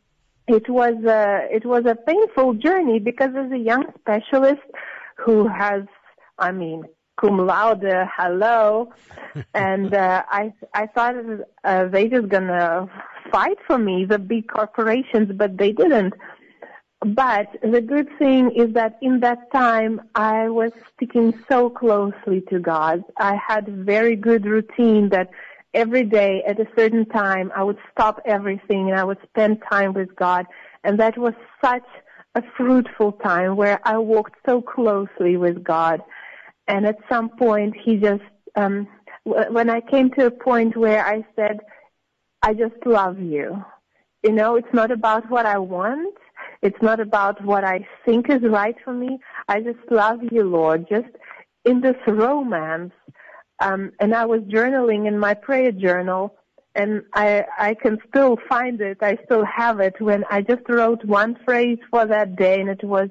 it 0.46 0.68
was 0.68 0.94
a 1.04 1.48
it 1.50 1.64
was 1.64 1.84
a 1.86 1.94
painful 1.94 2.54
journey 2.54 2.98
because 2.98 3.30
as 3.36 3.50
a 3.50 3.58
young 3.58 3.86
specialist 3.98 4.62
who 5.16 5.48
has, 5.48 5.82
I 6.38 6.52
mean, 6.52 6.84
cum 7.20 7.38
laude, 7.46 7.84
hello. 8.16 8.92
and 9.54 9.94
uh, 9.94 10.22
I 10.28 10.52
I 10.74 10.86
thought 10.86 11.14
uh, 11.64 11.86
they 11.86 12.08
just 12.08 12.28
gonna 12.28 12.88
fight 13.32 13.58
for 13.66 13.78
me, 13.78 14.04
the 14.04 14.18
big 14.18 14.48
corporations, 14.48 15.32
but 15.34 15.56
they 15.56 15.72
didn't. 15.72 16.14
But 17.00 17.48
the 17.62 17.82
good 17.82 18.08
thing 18.18 18.50
is 18.52 18.72
that 18.72 18.96
in 19.02 19.20
that 19.20 19.52
time 19.52 20.00
I 20.14 20.48
was 20.48 20.72
sticking 20.94 21.38
so 21.48 21.68
closely 21.68 22.42
to 22.48 22.58
God. 22.58 23.02
I 23.18 23.36
had 23.36 23.68
very 23.68 24.16
good 24.16 24.46
routine 24.46 25.10
that 25.10 25.28
every 25.74 26.04
day 26.04 26.42
at 26.46 26.60
a 26.60 26.66
certain 26.76 27.04
time 27.06 27.52
I 27.54 27.64
would 27.64 27.78
stop 27.90 28.20
everything 28.24 28.90
and 28.90 28.98
I 28.98 29.04
would 29.04 29.18
spend 29.28 29.62
time 29.70 29.92
with 29.92 30.14
God. 30.16 30.46
And 30.84 30.98
that 31.00 31.18
was 31.18 31.34
such 31.62 31.86
a 32.34 32.42
fruitful 32.56 33.12
time 33.12 33.56
where 33.56 33.80
I 33.84 33.98
walked 33.98 34.36
so 34.46 34.62
closely 34.62 35.36
with 35.36 35.62
God. 35.62 36.00
And 36.68 36.86
at 36.86 36.96
some 37.08 37.28
point 37.30 37.74
he 37.84 37.96
just 37.96 38.22
um 38.56 38.86
when 39.24 39.70
I 39.70 39.80
came 39.80 40.10
to 40.12 40.26
a 40.26 40.30
point 40.30 40.76
where 40.76 41.04
I 41.04 41.26
said 41.36 41.60
I 42.42 42.54
just 42.54 42.74
love 42.86 43.18
you. 43.18 43.64
You 44.22 44.32
know 44.32 44.56
it's 44.56 44.72
not 44.72 44.90
about 44.90 45.28
what 45.30 45.46
I 45.46 45.58
want. 45.58 46.14
It's 46.62 46.80
not 46.80 47.00
about 47.00 47.44
what 47.44 47.64
I 47.64 47.86
think 48.04 48.30
is 48.30 48.42
right 48.42 48.76
for 48.84 48.92
me. 48.92 49.18
I 49.48 49.60
just 49.60 49.90
love 49.90 50.20
you 50.30 50.44
Lord. 50.44 50.86
Just 50.88 51.10
in 51.64 51.80
this 51.80 51.96
romance 52.06 52.92
um 53.60 53.92
and 54.00 54.14
I 54.14 54.24
was 54.26 54.40
journaling 54.42 55.06
in 55.06 55.18
my 55.18 55.34
prayer 55.34 55.72
journal 55.72 56.34
and 56.74 57.02
I 57.14 57.44
I 57.58 57.74
can 57.74 57.98
still 58.08 58.36
find 58.48 58.80
it 58.80 58.98
I 59.00 59.18
still 59.24 59.44
have 59.44 59.80
it 59.80 60.00
when 60.00 60.24
I 60.30 60.42
just 60.42 60.68
wrote 60.68 61.04
one 61.04 61.36
phrase 61.44 61.78
for 61.90 62.06
that 62.06 62.36
day 62.36 62.60
and 62.60 62.70
it 62.70 62.84
was 62.84 63.08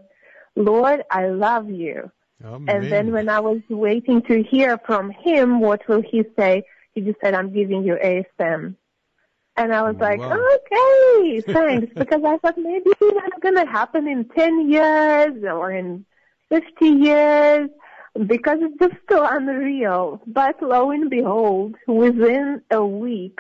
Lord 0.56 1.04
I 1.10 1.28
love 1.28 1.70
you 1.70 2.12
Amen. 2.44 2.76
and 2.76 2.92
then 2.92 3.12
when 3.12 3.30
I 3.30 3.40
was 3.40 3.62
waiting 3.70 4.22
to 4.24 4.44
hear 4.44 4.78
from 4.86 5.12
him, 5.12 5.60
what 5.60 5.88
will 5.88 6.02
he 6.02 6.24
say? 6.38 6.64
He 6.94 7.02
just 7.02 7.20
said, 7.22 7.34
I'm 7.34 7.54
giving 7.54 7.84
you 7.84 7.96
ASM. 7.96 8.76
And 9.56 9.74
I 9.74 9.82
was 9.84 9.96
like, 10.00 10.20
Wow. 10.20 10.46
okay, 10.56 11.42
thanks. 11.42 11.94
because 11.98 12.22
I 12.26 12.38
thought 12.38 12.58
maybe 12.58 12.90
that's 13.00 13.40
going 13.42 13.56
to 13.56 13.66
happen 13.66 14.08
in 14.08 14.26
10 14.26 14.70
years 14.70 15.44
or 15.44 15.72
in 15.72 16.06
50 16.50 16.86
years 16.86 17.70
because 18.28 18.60
it's 18.62 18.80
just 18.80 19.02
so 19.10 19.26
unreal. 19.26 20.22
But 20.28 20.62
lo 20.62 20.92
and 20.92 21.10
behold, 21.10 21.76
within 21.88 22.62
a 22.72 22.86
week, 22.86 23.40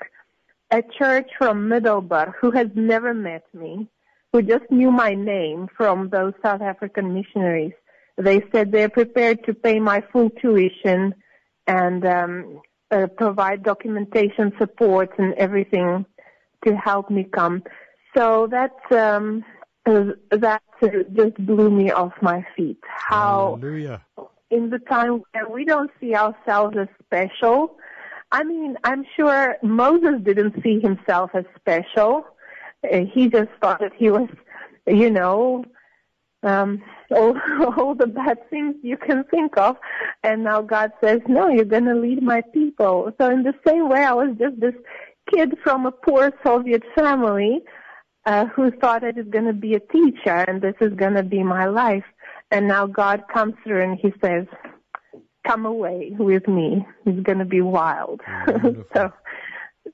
a 0.72 0.82
church 0.98 1.30
from 1.38 1.70
Middelburg 1.70 2.34
who 2.40 2.52
has 2.52 2.68
never 2.76 3.14
met 3.14 3.44
me, 3.54 3.88
who 4.32 4.42
just 4.42 4.70
knew 4.72 4.92
my 4.92 5.14
name 5.14 5.68
from 5.78 6.10
those 6.10 6.34
South 6.44 6.62
African 6.62 7.14
missionaries, 7.14 7.74
they 8.18 8.42
said 8.52 8.72
they're 8.72 8.90
prepared 8.90 9.44
to 9.46 9.54
pay 9.54 9.80
my 9.80 10.04
full 10.12 10.30
tuition 10.30 11.14
and 11.68 12.06
um, 12.06 12.62
uh, 12.92 13.08
provide 13.18 13.64
documentation 13.64 14.54
support 14.58 15.12
and 15.18 15.34
everything 15.36 16.06
to 16.66 16.76
help 16.76 17.10
me 17.10 17.24
come. 17.24 17.64
So 18.16 18.48
that 18.52 18.76
um, 18.92 19.44
that 19.86 20.62
just 21.14 21.46
blew 21.46 21.70
me 21.70 21.92
off 21.92 22.14
my 22.22 22.46
feet. 22.56 22.80
How 22.88 23.58
Hallelujah. 23.62 24.02
In 24.54 24.70
the 24.70 24.80
time 24.80 25.24
where 25.32 25.50
we 25.50 25.66
don't 25.66 25.92
see 26.00 26.16
ourselves 26.16 26.76
as 26.78 26.88
special. 27.06 27.78
I 28.32 28.44
mean, 28.44 28.78
I'm 28.84 29.06
sure 29.16 29.58
Moses 29.62 30.22
didn't 30.24 30.62
see 30.64 30.80
himself 30.80 31.32
as 31.34 31.46
special. 31.56 32.26
Uh, 32.84 33.06
he 33.14 33.30
just 33.30 33.50
thought 33.62 33.80
that 33.80 33.94
he 33.96 34.10
was, 34.10 34.30
you 34.88 35.10
know, 35.10 35.64
um, 36.44 36.82
all, 37.12 37.36
all 37.78 37.96
the 37.96 38.08
bad 38.08 38.50
things 38.50 38.76
you 38.84 38.98
can 38.98 39.24
think 39.26 39.58
of. 39.58 39.78
And 40.24 40.44
now 40.44 40.62
God 40.62 40.92
says, 41.04 41.22
no, 41.28 41.48
you're 41.48 41.66
going 41.66 41.86
to 41.86 41.96
lead 41.96 42.22
my 42.22 42.42
people. 42.54 43.12
So 43.20 43.30
in 43.30 43.44
the 43.44 43.54
same 43.66 43.90
way, 43.90 44.04
I 44.04 44.14
was 44.14 44.36
just 44.40 44.60
this 44.60 44.76
kid 45.34 45.58
from 45.64 45.86
a 45.86 45.92
poor 45.92 46.32
Soviet 46.44 46.84
family 46.96 47.62
uh, 48.26 48.46
who 48.48 48.72
thought 48.72 49.04
I 49.04 49.12
was 49.12 49.26
going 49.30 49.46
to 49.46 49.54
be 49.54 49.76
a 49.76 49.80
teacher 49.80 50.46
and 50.48 50.62
this 50.62 50.76
is 50.82 50.94
going 50.94 51.14
to 51.16 51.24
be 51.24 51.44
my 51.44 51.66
life. 51.66 52.06
And 52.54 52.68
now 52.68 52.86
God 52.86 53.24
comes 53.34 53.56
through 53.64 53.82
and 53.82 54.00
he 54.00 54.14
says, 54.24 54.46
come 55.46 55.66
away 55.66 56.16
with 56.18 56.48
me. 56.48 56.86
It's 57.06 57.20
going 57.22 57.40
to 57.40 57.46
be 57.46 57.62
wild. 57.62 58.22
Wonderful. 58.48 58.86
so 58.96 59.12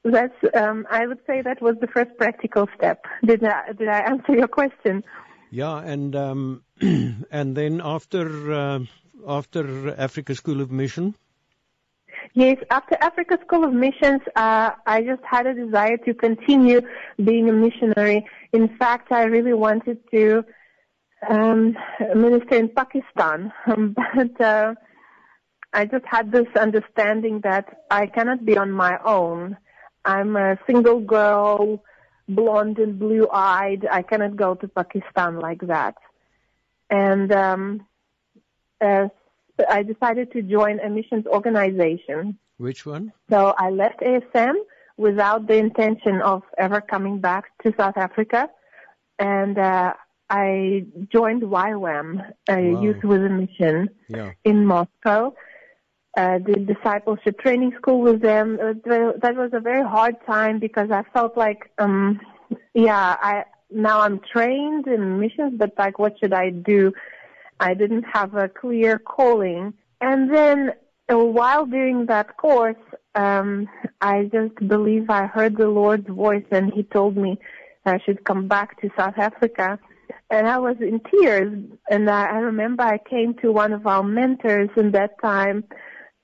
that's, 0.04 0.36
um, 0.54 0.86
I 0.92 1.08
would 1.08 1.20
say 1.26 1.42
that 1.42 1.62
was 1.62 1.76
the 1.80 1.88
first 1.88 2.12
practical 2.18 2.68
step. 2.78 3.06
Did 3.26 3.46
I, 3.46 3.72
did 3.72 3.88
I 3.88 4.00
answer 4.00 4.34
your 4.34 4.50
question? 4.50 5.06
Yeah, 5.52 5.80
and 5.80 6.16
um, 6.16 6.64
and 6.82 7.56
then 7.56 7.82
after 7.84 8.54
uh, 8.54 8.80
after 9.28 9.96
Africa 9.98 10.36
School 10.36 10.62
of 10.62 10.70
Mission, 10.70 11.16
Yes, 12.34 12.58
after 12.70 12.96
Africa 13.02 13.40
School 13.46 13.64
of 13.64 13.74
Missions, 13.74 14.22
uh, 14.36 14.72
I 14.86 15.02
just 15.02 15.24
had 15.24 15.48
a 15.48 15.54
desire 15.54 15.98
to 15.98 16.14
continue 16.14 16.82
being 17.24 17.50
a 17.50 17.54
missionary. 17.54 18.28
In 18.54 18.68
fact, 18.78 19.12
I 19.12 19.24
really 19.24 19.54
wanted 19.54 19.98
to 20.12 20.44
um, 21.28 21.76
minister 22.16 22.56
in 22.56 22.70
Pakistan, 22.70 23.52
but 23.68 24.42
uh, 24.42 24.74
I 25.74 25.86
just 25.86 26.06
had 26.06 26.32
this 26.32 26.48
understanding 26.56 27.42
that 27.44 27.84
I 27.92 28.08
cannot 28.08 28.46
be 28.46 28.58
on 28.58 28.72
my 28.72 28.98
own. 29.04 29.58
I'm 30.06 30.36
a 30.36 30.58
single 30.66 31.00
girl, 31.00 31.84
blonde 32.28 32.80
and 32.80 32.98
blue-eyed. 32.98 33.88
I 33.92 34.02
cannot 34.02 34.36
go 34.36 34.56
to 34.56 34.68
Pakistan 34.68 35.40
like 35.40 35.62
that. 35.68 35.96
And 36.90 37.32
um, 37.32 37.86
uh, 38.82 39.10
I 39.70 39.84
decided 39.84 40.32
to 40.32 40.42
join 40.42 40.80
a 40.80 40.90
missions 40.90 41.28
organization. 41.28 42.40
which 42.58 42.86
one? 42.86 43.12
So 43.30 43.54
I 43.58 43.70
left 43.70 44.00
ASM 44.00 44.56
without 44.98 45.48
the 45.48 45.56
intention 45.56 46.22
of 46.22 46.44
ever 46.58 46.82
coming 46.82 47.20
back 47.20 47.46
to 47.64 47.74
South 47.78 47.98
Africa, 47.98 48.50
and 49.18 49.58
uh, 49.58 49.94
I 50.30 50.86
joined 51.12 51.42
YWAM, 51.44 52.34
a 52.48 52.56
Wow. 52.56 52.82
youth 52.84 53.04
with 53.04 53.26
a 53.26 53.30
mission 53.30 53.90
Yeah. 54.08 54.32
in 54.44 54.66
Moscow. 54.66 55.34
Uh, 56.18 56.40
did 56.40 56.68
discipleship 56.68 57.40
training 57.40 57.72
school 57.78 58.02
with 58.02 58.22
them. 58.22 58.60
Uh, 58.62 58.74
that 59.24 59.36
was 59.36 59.52
a 59.54 59.60
very 59.60 59.84
hard 59.88 60.16
time 60.26 60.60
because 60.60 60.92
I 60.92 61.04
felt 61.14 61.38
like, 61.38 61.72
um, 61.78 62.20
yeah, 62.74 63.16
I 63.22 63.46
now 63.72 64.02
I'm 64.02 64.20
trained 64.20 64.88
in 64.88 65.20
missions, 65.20 65.54
but 65.58 65.74
like, 65.78 66.00
what 66.00 66.20
should 66.20 66.34
I 66.34 66.50
do? 66.50 66.92
I 67.60 67.76
didn't 67.76 68.04
have 68.04 68.34
a 68.36 68.50
clear 68.50 68.98
calling. 68.98 69.74
And 70.02 70.34
then 70.34 70.74
uh, 71.12 71.18
while 71.18 71.66
doing 71.68 72.08
that 72.08 72.38
course, 72.38 72.84
um, 73.16 73.70
I 74.02 74.24
just 74.32 74.56
believe 74.68 75.10
I 75.10 75.28
heard 75.28 75.58
the 75.58 75.68
Lord's 75.70 76.08
voice 76.08 76.46
and 76.52 76.74
he 76.74 76.84
told 76.84 77.16
me 77.18 77.38
I 77.86 78.00
should 78.00 78.24
come 78.24 78.48
back 78.48 78.82
to 78.82 78.90
South 78.98 79.18
Africa. 79.18 79.80
And 80.30 80.48
I 80.48 80.60
was 80.60 80.76
in 80.80 81.02
tears. 81.12 81.52
And 81.90 82.10
I, 82.10 82.26
I 82.26 82.38
remember 82.38 82.84
I 82.84 83.00
came 83.10 83.34
to 83.42 83.52
one 83.52 83.74
of 83.74 83.88
our 83.88 84.04
mentors 84.04 84.70
in 84.78 84.92
that 84.92 85.20
time 85.22 85.64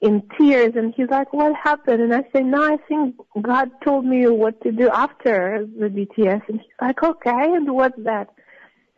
in 0.01 0.21
tears 0.37 0.73
and 0.75 0.93
he's 0.95 1.09
like, 1.09 1.33
what 1.33 1.53
happened? 1.55 2.01
And 2.01 2.13
I 2.13 2.21
say, 2.33 2.43
no, 2.43 2.61
I 2.61 2.77
think 2.87 3.15
God 3.41 3.69
told 3.83 4.05
me 4.05 4.27
what 4.27 4.61
to 4.61 4.71
do 4.71 4.89
after 4.89 5.65
the 5.79 5.87
DTS." 5.87 6.41
And 6.47 6.59
he's 6.59 6.79
like, 6.81 7.01
okay, 7.01 7.31
and 7.31 7.73
what's 7.73 7.97
that? 8.03 8.27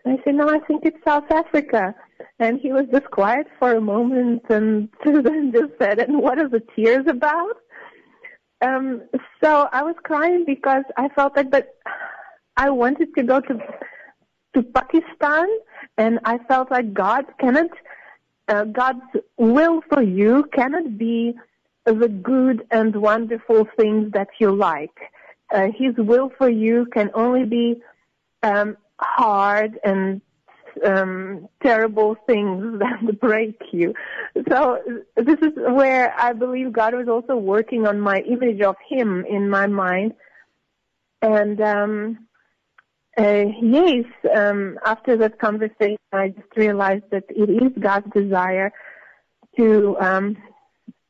And 0.04 0.20
I 0.20 0.24
said, 0.24 0.36
no, 0.36 0.50
I 0.50 0.60
think 0.60 0.84
it's 0.86 0.98
South 1.06 1.30
Africa. 1.32 1.94
And 2.40 2.60
he 2.60 2.72
was 2.72 2.86
just 2.92 3.10
quiet 3.12 3.48
for 3.60 3.74
a 3.74 3.82
moment 3.82 4.44
and 4.50 4.90
then 5.06 5.52
just 5.54 5.74
said, 5.80 6.00
and 6.00 6.22
what 6.22 6.40
are 6.40 6.50
the 6.50 6.64
tears 6.76 7.06
about? 7.08 7.56
Um, 8.62 9.04
so 9.44 9.70
I 9.72 9.84
was 9.84 9.96
crying 10.04 10.44
because 10.46 10.84
I 10.98 11.10
felt 11.10 11.36
like, 11.36 11.52
but 11.52 11.68
I 12.58 12.70
wanted 12.72 13.14
to 13.16 13.24
go 13.24 13.40
to, 13.40 13.60
to 14.58 14.64
Pakistan 14.64 15.48
and 15.98 16.20
I 16.26 16.40
felt 16.50 16.72
like 16.72 16.94
God 16.94 17.26
cannot, 17.40 17.70
uh, 18.48 18.64
God's 18.66 19.06
will 19.38 19.82
for 19.90 20.02
you 20.02 20.50
cannot 20.52 20.98
be 20.98 21.36
the 21.86 22.08
good 22.08 22.66
and 22.72 22.96
wonderful 22.96 23.68
things 23.78 24.12
that 24.14 24.30
you 24.40 24.52
like. 24.52 24.98
Uh, 25.54 25.68
his 25.78 25.94
will 25.98 26.32
for 26.38 26.50
you 26.50 26.88
can 26.92 27.12
only 27.14 27.46
be 27.46 27.82
um, 28.44 28.76
hard 29.00 29.80
and 29.84 30.22
um, 30.84 31.48
terrible 31.62 32.16
things 32.26 32.80
that 32.80 33.20
break 33.20 33.62
you. 33.72 33.94
So 34.50 34.80
this 35.16 35.40
is 35.42 35.54
where 35.56 36.14
I 36.20 36.34
believe 36.34 36.74
God 36.74 36.96
was 36.96 37.08
also 37.08 37.36
working 37.36 37.86
on 37.86 38.00
my 38.00 38.20
image 38.20 38.62
of 38.62 38.76
Him 38.90 39.24
in 39.26 39.50
my 39.50 39.68
mind. 39.68 40.14
And 41.22 41.62
um, 41.62 42.27
uh, 43.18 43.46
yes, 43.62 44.06
um, 44.36 44.78
after 44.86 45.18
that 45.18 45.40
conversation, 45.40 45.98
I 46.14 46.30
just 46.30 46.56
realized 46.56 47.06
that 47.12 47.24
it 47.30 47.50
is 47.50 47.72
God's 47.80 48.12
desire 48.14 48.72
to 49.58 49.98
um, 50.00 50.38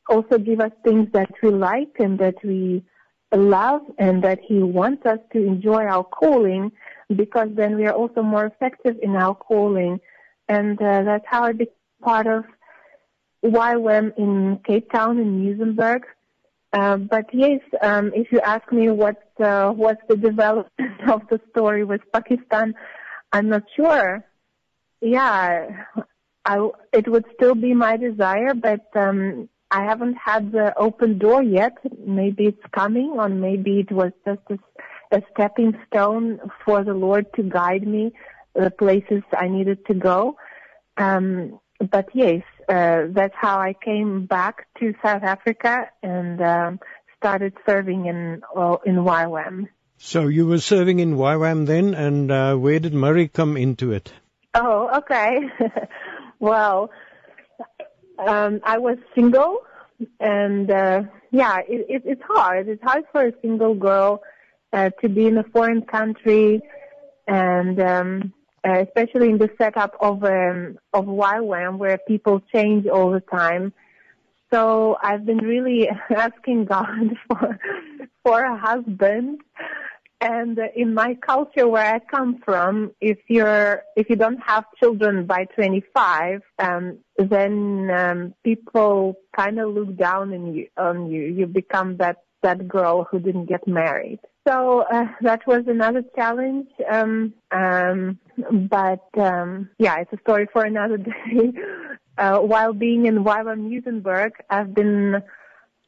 also 0.10 0.38
give 0.38 0.62
us 0.62 0.72
things 0.84 1.10
that 1.12 1.30
we 1.44 1.50
like 1.50 1.96
and 2.00 2.18
that 2.20 2.36
we 2.44 2.84
love 3.36 3.82
and 3.98 4.24
that 4.24 4.40
He 4.42 4.60
wants 4.60 5.06
us 5.06 5.20
to 5.34 5.46
enjoy 5.46 5.84
our 5.84 6.06
calling 6.06 6.72
because 7.16 7.50
then 7.56 7.76
we 7.76 7.86
are 7.86 7.94
also 7.94 8.22
more 8.22 8.46
effective 8.46 8.96
in 9.02 9.16
our 9.16 9.36
calling. 9.36 10.00
And 10.48 10.82
uh, 10.82 11.04
that's 11.04 11.26
how 11.28 11.44
I 11.44 11.52
became 11.52 11.74
part 12.02 12.28
of 12.28 12.46
YWAM 13.44 14.18
in 14.18 14.60
Cape 14.66 14.90
Town 14.92 15.20
in 15.20 15.44
Muizenberg. 15.44 16.04
Uh, 16.74 16.98
but 16.98 17.26
yes, 17.34 17.62
um, 17.82 18.12
if 18.14 18.32
you 18.32 18.40
ask 18.42 18.72
me 18.72 18.90
what 18.90 19.24
uh, 19.40 19.72
what's 19.72 20.02
the 20.10 20.18
development 20.18 21.02
of 21.10 21.22
the 21.30 21.40
story 21.52 21.84
with 21.84 22.02
Pakistan, 22.12 22.76
I'm 23.32 23.50
not 23.50 23.64
sure. 23.76 24.24
Yeah, 25.00 25.86
I, 26.46 26.70
it 26.92 27.08
would 27.08 27.26
still 27.36 27.56
be 27.56 27.74
my 27.74 27.98
desire, 27.98 28.54
but 28.54 28.86
um, 28.96 29.48
I 29.70 29.84
haven't 29.84 30.16
had 30.16 30.52
the 30.52 30.78
open 30.78 31.18
door 31.18 31.44
yet. 31.44 31.78
Maybe 32.06 32.46
it's 32.46 32.66
coming, 32.74 33.12
or 33.16 33.30
maybe 33.30 33.80
it 33.80 33.92
was 33.92 34.12
just 34.26 34.42
a, 34.50 34.58
a 35.16 35.22
stepping 35.34 35.74
stone 35.88 36.40
for 36.66 36.84
the 36.84 36.94
Lord 36.94 37.26
to 37.36 37.44
guide 37.44 37.88
me 37.88 38.14
the 38.56 38.72
places 38.72 39.24
I 39.38 39.48
needed 39.48 39.86
to 39.86 39.94
go. 39.94 40.38
Um, 40.98 41.60
but 41.92 42.10
yes, 42.14 42.44
uh, 42.68 43.04
that's 43.10 43.36
how 43.36 43.60
I 43.60 43.74
came 43.74 44.26
back 44.26 44.68
to 44.80 44.94
South 45.04 45.24
Africa 45.24 45.90
and 46.04 46.42
um, 46.42 46.80
started 47.18 47.54
serving 47.66 48.06
in 48.06 48.42
well, 48.54 48.82
in 48.86 48.96
YWAM. 48.96 49.68
So 49.98 50.28
you 50.28 50.46
were 50.46 50.60
serving 50.60 51.00
in 51.00 51.16
YWAM 51.16 51.66
then, 51.66 51.94
and 51.94 52.32
uh, 52.32 52.56
where 52.56 52.80
did 52.80 52.94
Murray 52.94 53.28
come 53.28 53.58
into 53.58 53.92
it? 53.94 54.14
Oh, 54.54 54.98
okay. 54.98 55.40
well, 56.40 56.92
um, 58.20 58.62
I 58.64 58.78
was 58.78 58.98
single, 59.16 59.60
and 60.20 60.70
uh, 60.70 61.04
yeah, 61.32 61.60
it, 61.68 61.86
it, 61.90 62.02
it's 62.06 62.22
hard. 62.28 62.68
It's 62.68 62.84
hard 62.84 63.06
for 63.12 63.26
a 63.26 63.34
single 63.42 63.74
girl 63.74 64.22
uh, 64.72 64.92
to 65.02 65.10
be 65.10 65.26
in 65.26 65.38
a 65.38 65.44
foreign 65.44 65.82
country, 65.82 66.62
and 67.28 67.80
um, 67.80 68.34
uh, 68.66 68.84
especially 68.86 69.30
in 69.30 69.38
the 69.38 69.50
setup 69.58 69.96
of 70.00 70.24
um, 70.24 70.78
of 70.94 71.06
YWAM 71.06 71.78
where 71.78 71.98
people 72.08 72.42
change 72.54 72.88
all 72.88 73.12
the 73.12 73.22
time. 73.22 73.74
So 74.54 74.98
I've 75.02 75.26
been 75.26 75.40
really 75.40 75.90
asking 76.16 76.66
God 76.66 77.18
for 77.28 77.60
for 78.24 78.42
a 78.42 78.58
husband 78.58 79.42
and 80.20 80.60
in 80.76 80.94
my 80.94 81.16
culture 81.16 81.68
where 81.68 81.94
I 81.96 82.00
come 82.00 82.42
from, 82.44 82.92
if 83.00 83.20
you're 83.28 83.84
if 83.96 84.10
you 84.10 84.16
don't 84.16 84.40
have 84.40 84.66
children 84.80 85.28
by 85.28 85.46
25, 85.56 86.42
um, 86.58 86.98
then 87.18 87.90
um, 87.92 88.34
people 88.44 89.18
kind 89.36 89.60
of 89.60 89.74
look 89.74 89.96
down 89.96 90.34
on 90.34 90.56
you. 90.56 90.68
On 90.78 91.12
you, 91.12 91.22
you 91.22 91.46
become 91.46 91.98
that 91.98 92.18
that 92.42 92.68
girl 92.68 93.08
who 93.10 93.20
didn't 93.20 93.46
get 93.46 93.68
married. 93.68 94.20
So 94.48 94.86
uh, 94.90 95.08
that 95.22 95.46
was 95.46 95.64
another 95.68 96.04
challenge. 96.16 96.68
Um, 96.90 97.34
um, 97.52 98.18
but 98.70 99.06
um, 99.18 99.70
yeah, 99.78 99.98
it's 100.00 100.14
a 100.14 100.20
story 100.22 100.48
for 100.54 100.64
another 100.64 100.98
day. 100.98 101.52
Uh, 102.18 102.40
while 102.40 102.72
being 102.72 103.08
in 103.08 103.26
YWAM 103.26 103.70
Muizenberg, 103.70 104.32
I've 104.50 104.74
been 104.74 105.22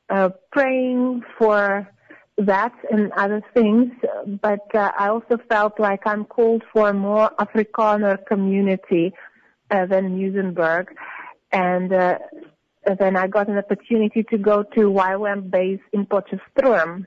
uh, 0.10 0.30
praying 0.52 1.24
for 1.38 1.90
that 2.38 2.74
and 2.92 3.12
other 3.14 3.42
things, 3.54 3.94
but 4.42 4.76
uh, 4.76 4.92
I 4.98 5.08
also 5.08 5.38
felt 5.50 5.80
like 5.80 6.02
I'm 6.06 6.26
called 6.26 6.64
for 6.74 6.90
a 6.90 6.94
more 6.94 7.32
Afrikaner 7.40 8.26
community 8.26 9.14
uh, 9.72 9.86
than 9.86 10.18
Muizenberg. 10.18 10.88
And 11.52 11.94
uh, 11.94 12.20
then 13.00 13.16
I 13.16 13.28
got 13.28 13.48
an 13.48 13.58
opportunity 13.58 14.24
to 14.24 14.38
go 14.38 14.64
to 14.64 14.82
YWAM 14.82 15.50
base 15.50 15.82
in 15.94 16.06
Potchefstroom. 16.06 17.06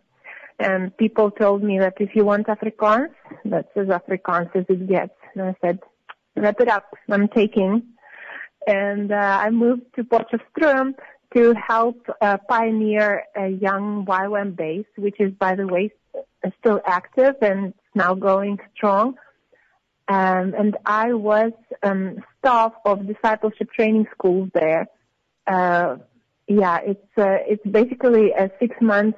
And 0.62 0.96
people 0.96 1.30
told 1.30 1.62
me 1.62 1.78
that 1.78 1.94
if 1.98 2.14
you 2.14 2.24
want 2.24 2.46
Afrikaans, 2.46 3.12
that's 3.44 3.68
as 3.76 3.88
Afrikaans 3.88 4.54
as 4.54 4.64
it 4.68 4.88
gets. 4.88 5.14
And 5.34 5.42
I 5.42 5.56
said, 5.60 5.80
wrap 6.36 6.60
it 6.60 6.68
up, 6.68 6.86
I'm 7.10 7.28
taking. 7.28 7.82
And 8.66 9.10
uh, 9.10 9.38
I 9.44 9.50
moved 9.50 9.82
to 9.96 10.04
Potchefstroom 10.04 10.94
to 11.34 11.54
help 11.54 12.06
uh, 12.20 12.38
pioneer 12.48 13.24
a 13.34 13.48
young 13.48 14.04
YWAM 14.06 14.54
base, 14.54 14.86
which 14.96 15.18
is, 15.18 15.32
by 15.32 15.56
the 15.56 15.66
way, 15.66 15.90
still 16.60 16.80
active 16.86 17.34
and 17.40 17.74
now 17.94 18.14
going 18.14 18.58
strong. 18.76 19.16
Um, 20.08 20.54
and 20.58 20.76
I 20.84 21.12
was 21.14 21.52
um, 21.82 22.18
staff 22.38 22.72
of 22.84 23.06
discipleship 23.06 23.72
training 23.72 24.06
schools 24.12 24.50
there. 24.52 24.86
Uh, 25.46 25.96
yeah, 26.48 26.78
it's 26.84 27.18
uh, 27.18 27.38
it's 27.46 27.64
basically 27.66 28.32
a 28.32 28.50
six 28.60 28.76
month, 28.80 29.16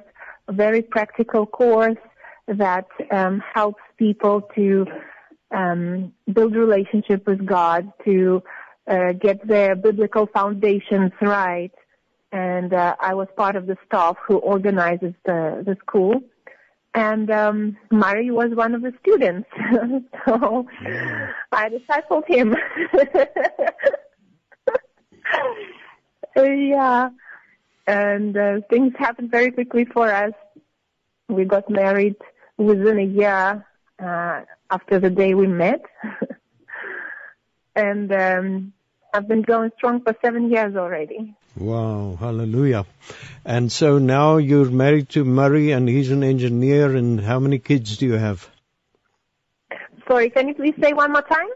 very 0.51 0.81
practical 0.81 1.45
course 1.45 1.97
that 2.47 2.87
um, 3.11 3.41
helps 3.53 3.81
people 3.97 4.41
to 4.55 4.85
um, 5.51 6.13
build 6.31 6.55
relationship 6.55 7.25
with 7.27 7.45
God, 7.45 7.91
to 8.05 8.43
uh, 8.87 9.13
get 9.13 9.47
their 9.47 9.75
biblical 9.75 10.27
foundations 10.27 11.11
right, 11.21 11.71
and 12.31 12.73
uh, 12.73 12.95
I 12.99 13.13
was 13.13 13.27
part 13.37 13.55
of 13.55 13.65
the 13.65 13.77
staff 13.85 14.17
who 14.27 14.37
organizes 14.37 15.13
the, 15.25 15.63
the 15.65 15.77
school. 15.81 16.21
And 16.93 17.29
um, 17.29 17.77
Murray 17.91 18.31
was 18.31 18.51
one 18.53 18.73
of 18.73 18.81
the 18.81 18.93
students, 19.01 19.49
so 20.25 20.65
yeah. 20.81 21.31
I 21.51 21.69
discipled 21.69 22.25
him. 22.27 22.55
yeah, 26.37 27.09
and 27.87 28.35
uh, 28.37 28.61
things 28.69 28.93
happened 28.97 29.31
very 29.31 29.51
quickly 29.51 29.85
for 29.85 30.11
us. 30.11 30.33
We 31.27 31.45
got 31.45 31.69
married 31.69 32.15
within 32.57 32.99
a 32.99 33.03
year 33.03 33.65
uh, 33.99 34.41
after 34.69 34.99
the 34.99 35.09
day 35.09 35.33
we 35.33 35.47
met, 35.47 35.83
and 37.75 38.11
um, 38.11 38.73
I've 39.13 39.27
been 39.27 39.43
going 39.43 39.71
strong 39.77 40.01
for 40.01 40.15
seven 40.21 40.51
years 40.51 40.75
already. 40.75 41.35
Wow, 41.57 42.17
hallelujah. 42.19 42.85
And 43.45 43.71
so 43.71 43.97
now 43.97 44.37
you're 44.37 44.69
married 44.69 45.09
to 45.11 45.23
Murray 45.23 45.71
and 45.71 45.87
he's 45.87 46.11
an 46.11 46.23
engineer 46.23 46.93
and 46.93 47.21
how 47.21 47.39
many 47.39 47.59
kids 47.59 47.97
do 47.97 48.07
you 48.07 48.13
have? 48.13 48.49
Sorry, 50.05 50.29
can 50.29 50.49
you 50.49 50.53
please 50.53 50.75
say 50.81 50.91
one 50.91 51.13
more 51.13 51.21
time? 51.21 51.47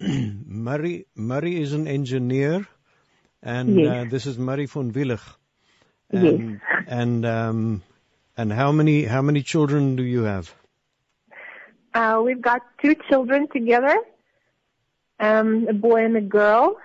Murray, 0.46 1.06
Murray 1.14 1.60
is 1.60 1.74
an 1.74 1.86
engineer 1.86 2.66
and 3.42 3.78
yes. 3.78 4.06
uh, 4.06 4.10
this 4.10 4.26
is 4.26 4.38
Murray 4.38 4.66
von 4.66 4.90
Wiellich. 4.90 5.36
And, 6.12 6.24
yes. 6.24 6.60
And, 6.86 7.26
um, 7.26 7.82
and 8.36 8.52
how 8.52 8.72
many, 8.72 9.04
how 9.04 9.22
many 9.22 9.42
children 9.42 9.96
do 9.96 10.02
you 10.02 10.22
have? 10.22 10.54
Uh, 11.94 12.22
we've 12.24 12.40
got 12.40 12.62
two 12.80 12.94
children 13.08 13.48
together, 13.52 13.96
um, 15.20 15.66
a 15.68 15.74
boy 15.74 16.04
and 16.04 16.16
a 16.16 16.20
girl, 16.20 16.76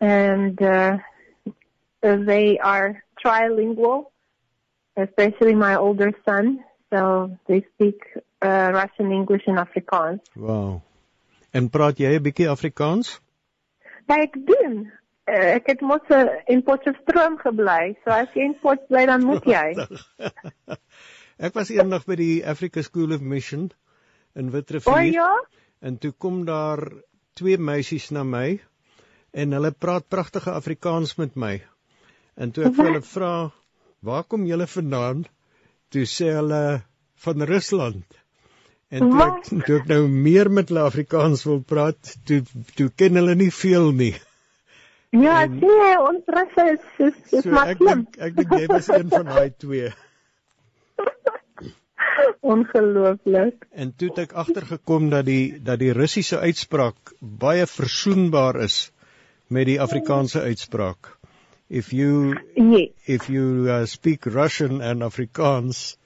and, 0.00 0.60
uh, 0.62 0.98
they 2.02 2.58
are 2.58 3.02
trilingual, 3.24 4.12
especially 4.96 5.54
my 5.54 5.76
older 5.76 6.12
son. 6.24 6.62
So 6.92 7.38
they 7.46 7.64
speak 7.74 8.04
uh, 8.42 8.70
Russian, 8.72 9.10
English 9.10 9.42
and 9.46 9.58
Afrikaans. 9.58 10.20
Wow. 10.36 10.82
En 11.50 11.70
praat 11.70 11.98
jy 11.98 12.14
'n 12.14 12.22
bietjie 12.22 12.48
Afrikaans? 12.50 13.20
Ja, 14.06 14.20
ek 14.20 14.36
doen. 14.46 14.92
Uh, 15.24 15.54
ek 15.56 15.70
het 15.72 15.80
mos 15.80 16.04
uh, 16.12 16.26
in 16.52 16.60
Potchefstroom 16.66 17.38
gebly. 17.40 17.94
So 18.04 18.12
as 18.12 18.32
jy 18.36 18.50
in 18.50 18.58
Port 18.60 18.82
bly 18.90 19.06
dan 19.08 19.24
moet 19.24 19.46
jy. 19.56 19.70
ek 21.40 21.56
was 21.56 21.72
eendag 21.72 22.04
by 22.04 22.18
die 22.20 22.34
Africa 22.44 22.84
School 22.84 23.14
of 23.16 23.24
Mission 23.24 23.70
in 24.36 24.50
Witrifuur. 24.52 24.92
O 24.92 25.00
ja. 25.00 25.30
En 25.80 25.96
toe 26.00 26.12
kom 26.12 26.42
daar 26.48 26.82
twee 27.40 27.56
meisies 27.56 28.10
na 28.12 28.24
my 28.24 28.58
en 29.34 29.56
hulle 29.56 29.72
praat 29.72 30.06
pragtige 30.12 30.52
Afrikaans 30.52 31.16
met 31.16 31.40
my. 31.40 31.54
En 32.36 32.52
toe 32.52 32.68
ek 32.68 32.76
hulle 32.82 33.00
vra, 33.02 33.32
"Waar 34.04 34.28
kom 34.28 34.44
julle 34.46 34.66
vandaan?" 34.66 35.24
Toe 35.88 36.04
sê 36.04 36.34
hulle 36.34 36.82
van 37.24 37.42
Rusland. 37.42 38.04
En 38.90 39.10
toe 39.10 39.22
ek, 39.24 39.64
toe 39.66 39.76
ek 39.80 39.88
nou 39.88 40.08
meer 40.08 40.50
met 40.50 40.68
hulle 40.68 40.84
Afrikaans 40.84 41.44
wil 41.48 41.60
praat, 41.62 42.16
toe 42.26 42.42
toe 42.76 42.90
ken 42.94 43.16
hulle 43.16 43.34
nie 43.34 43.50
veel 43.50 43.92
nie. 43.92 44.14
Ja, 45.14 45.44
en, 45.44 45.60
sê 45.62 45.90
ons 46.02 46.24
Russe 46.34 46.64
is 46.72 46.84
is, 46.98 47.18
is 47.30 47.44
so 47.44 47.50
maar 47.54 47.68
ek 47.74 47.82
dink 47.82 48.16
ek 48.18 48.34
dink 48.38 48.54
jy 48.58 48.66
was 48.70 48.88
een 48.90 49.10
van 49.12 49.28
daai 49.30 49.50
twee. 49.62 49.92
Ongelooflik. 52.54 53.66
En 53.72 53.92
toe 53.96 54.08
het 54.10 54.18
ek 54.24 54.34
agtergekom 54.44 55.08
dat 55.14 55.26
die 55.28 55.60
dat 55.62 55.78
die 55.82 55.92
Russiese 55.94 56.38
uitspraak 56.42 57.14
baie 57.20 57.66
versoenbaar 57.70 58.58
is 58.66 58.78
met 59.46 59.66
die 59.70 59.78
Afrikaanse 59.80 60.42
uitspraak. 60.42 61.14
If 61.68 61.92
you 61.92 62.34
Yes. 62.56 62.90
if 63.06 63.28
you 63.30 63.68
uh, 63.70 63.84
speak 63.86 64.26
Russian 64.26 64.82
and 64.82 65.02
Afrikaans, 65.02 65.96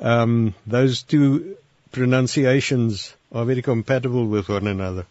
um, 0.00 0.54
those 0.66 1.02
two 1.02 1.56
pronunciations 1.92 3.14
are 3.30 3.44
very 3.44 3.62
compatible 3.62 4.26
with 4.26 4.48
one 4.48 4.66
another. 4.66 5.06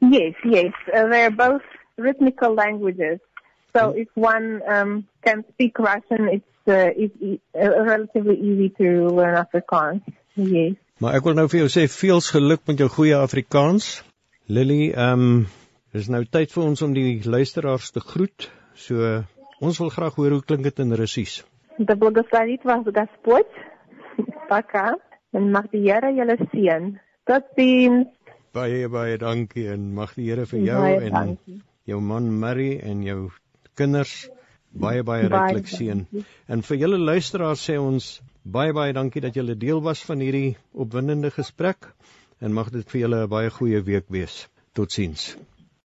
Yes, 0.00 0.34
yes. 0.44 0.72
Uh, 0.92 1.08
they're 1.08 1.30
both 1.30 1.62
rhythmical 1.97 2.53
languages. 2.53 3.19
So 3.75 3.91
if 3.95 4.09
one 4.15 4.61
um, 4.67 5.07
can 5.23 5.43
speak 5.53 5.79
Russian, 5.79 6.27
it's, 6.27 6.67
uh, 6.67 6.91
it's 6.95 7.15
e- 7.21 7.41
uh, 7.55 7.83
relatively 7.83 8.35
easy 8.35 8.69
to 8.77 9.07
learn 9.07 9.35
Afrikaans. 9.35 10.01
Yes. 10.35 10.75
Maar 11.01 11.17
ek 11.17 11.25
wil 11.25 11.37
nou 11.39 11.47
vir 11.49 11.63
jou 11.63 11.69
sê 11.73 11.87
veels 11.89 12.29
geluk 12.35 12.61
met 12.69 12.81
jou 12.81 12.87
goeie 12.91 13.17
Afrikaans. 13.17 14.01
Lily, 14.51 14.91
ehm 14.91 15.23
um, 15.27 15.45
dis 15.95 16.07
nou 16.11 16.21
tyd 16.23 16.51
vir 16.53 16.63
ons 16.63 16.81
om 16.85 16.93
die 16.95 17.19
luisteraars 17.25 17.89
te 17.95 18.03
groet. 18.03 18.47
So 18.75 19.23
ons 19.59 19.79
wil 19.81 19.89
graag 19.91 20.19
hoor 20.19 20.37
hoe 20.37 20.45
klink 20.45 20.67
dit 20.67 20.83
in 20.83 20.93
Russies. 20.95 21.41
Да 21.79 21.95
благословит 21.95 22.63
вас 22.63 22.85
Господь. 22.85 23.51
Пока. 24.47 24.97
En 25.31 25.51
mag 25.51 25.69
die 25.71 25.81
Here 25.87 26.11
julle 26.13 26.37
seën. 26.51 26.99
Tot 27.23 27.45
ziens. 27.55 28.07
Baie 28.53 28.87
baie 28.91 29.17
dankie 29.17 29.69
en 29.71 29.93
mag 29.95 30.13
die 30.15 30.29
Here 30.29 30.45
vir 30.45 30.59
jou 30.59 30.79
Baie 30.81 31.01
en 31.07 31.13
dankie. 31.17 31.61
jou 31.86 32.00
man 32.00 32.30
Murray 32.40 32.78
en 32.82 33.02
jou 33.06 33.18
kinders 33.78 34.14
baie 34.76 35.02
baie 35.02 35.28
ryklik 35.32 35.68
seën. 35.72 36.04
En 36.52 36.62
vir 36.68 36.80
julle 36.82 36.98
luisteraars 36.98 37.62
sê 37.68 37.78
ons 37.80 38.08
baie 38.56 38.72
baie 38.76 38.94
dankie 38.96 39.22
dat 39.24 39.36
julle 39.38 39.56
deel 39.58 39.82
was 39.82 40.02
van 40.08 40.22
hierdie 40.24 40.56
opwindende 40.72 41.30
gesprek 41.34 41.90
en 42.40 42.52
mag 42.52 42.70
dit 42.74 42.90
vir 42.90 43.00
julle 43.06 43.22
'n 43.24 43.32
baie 43.36 43.50
goeie 43.50 43.82
week 43.90 44.10
wees. 44.18 44.46
Totsiens. 44.74 45.36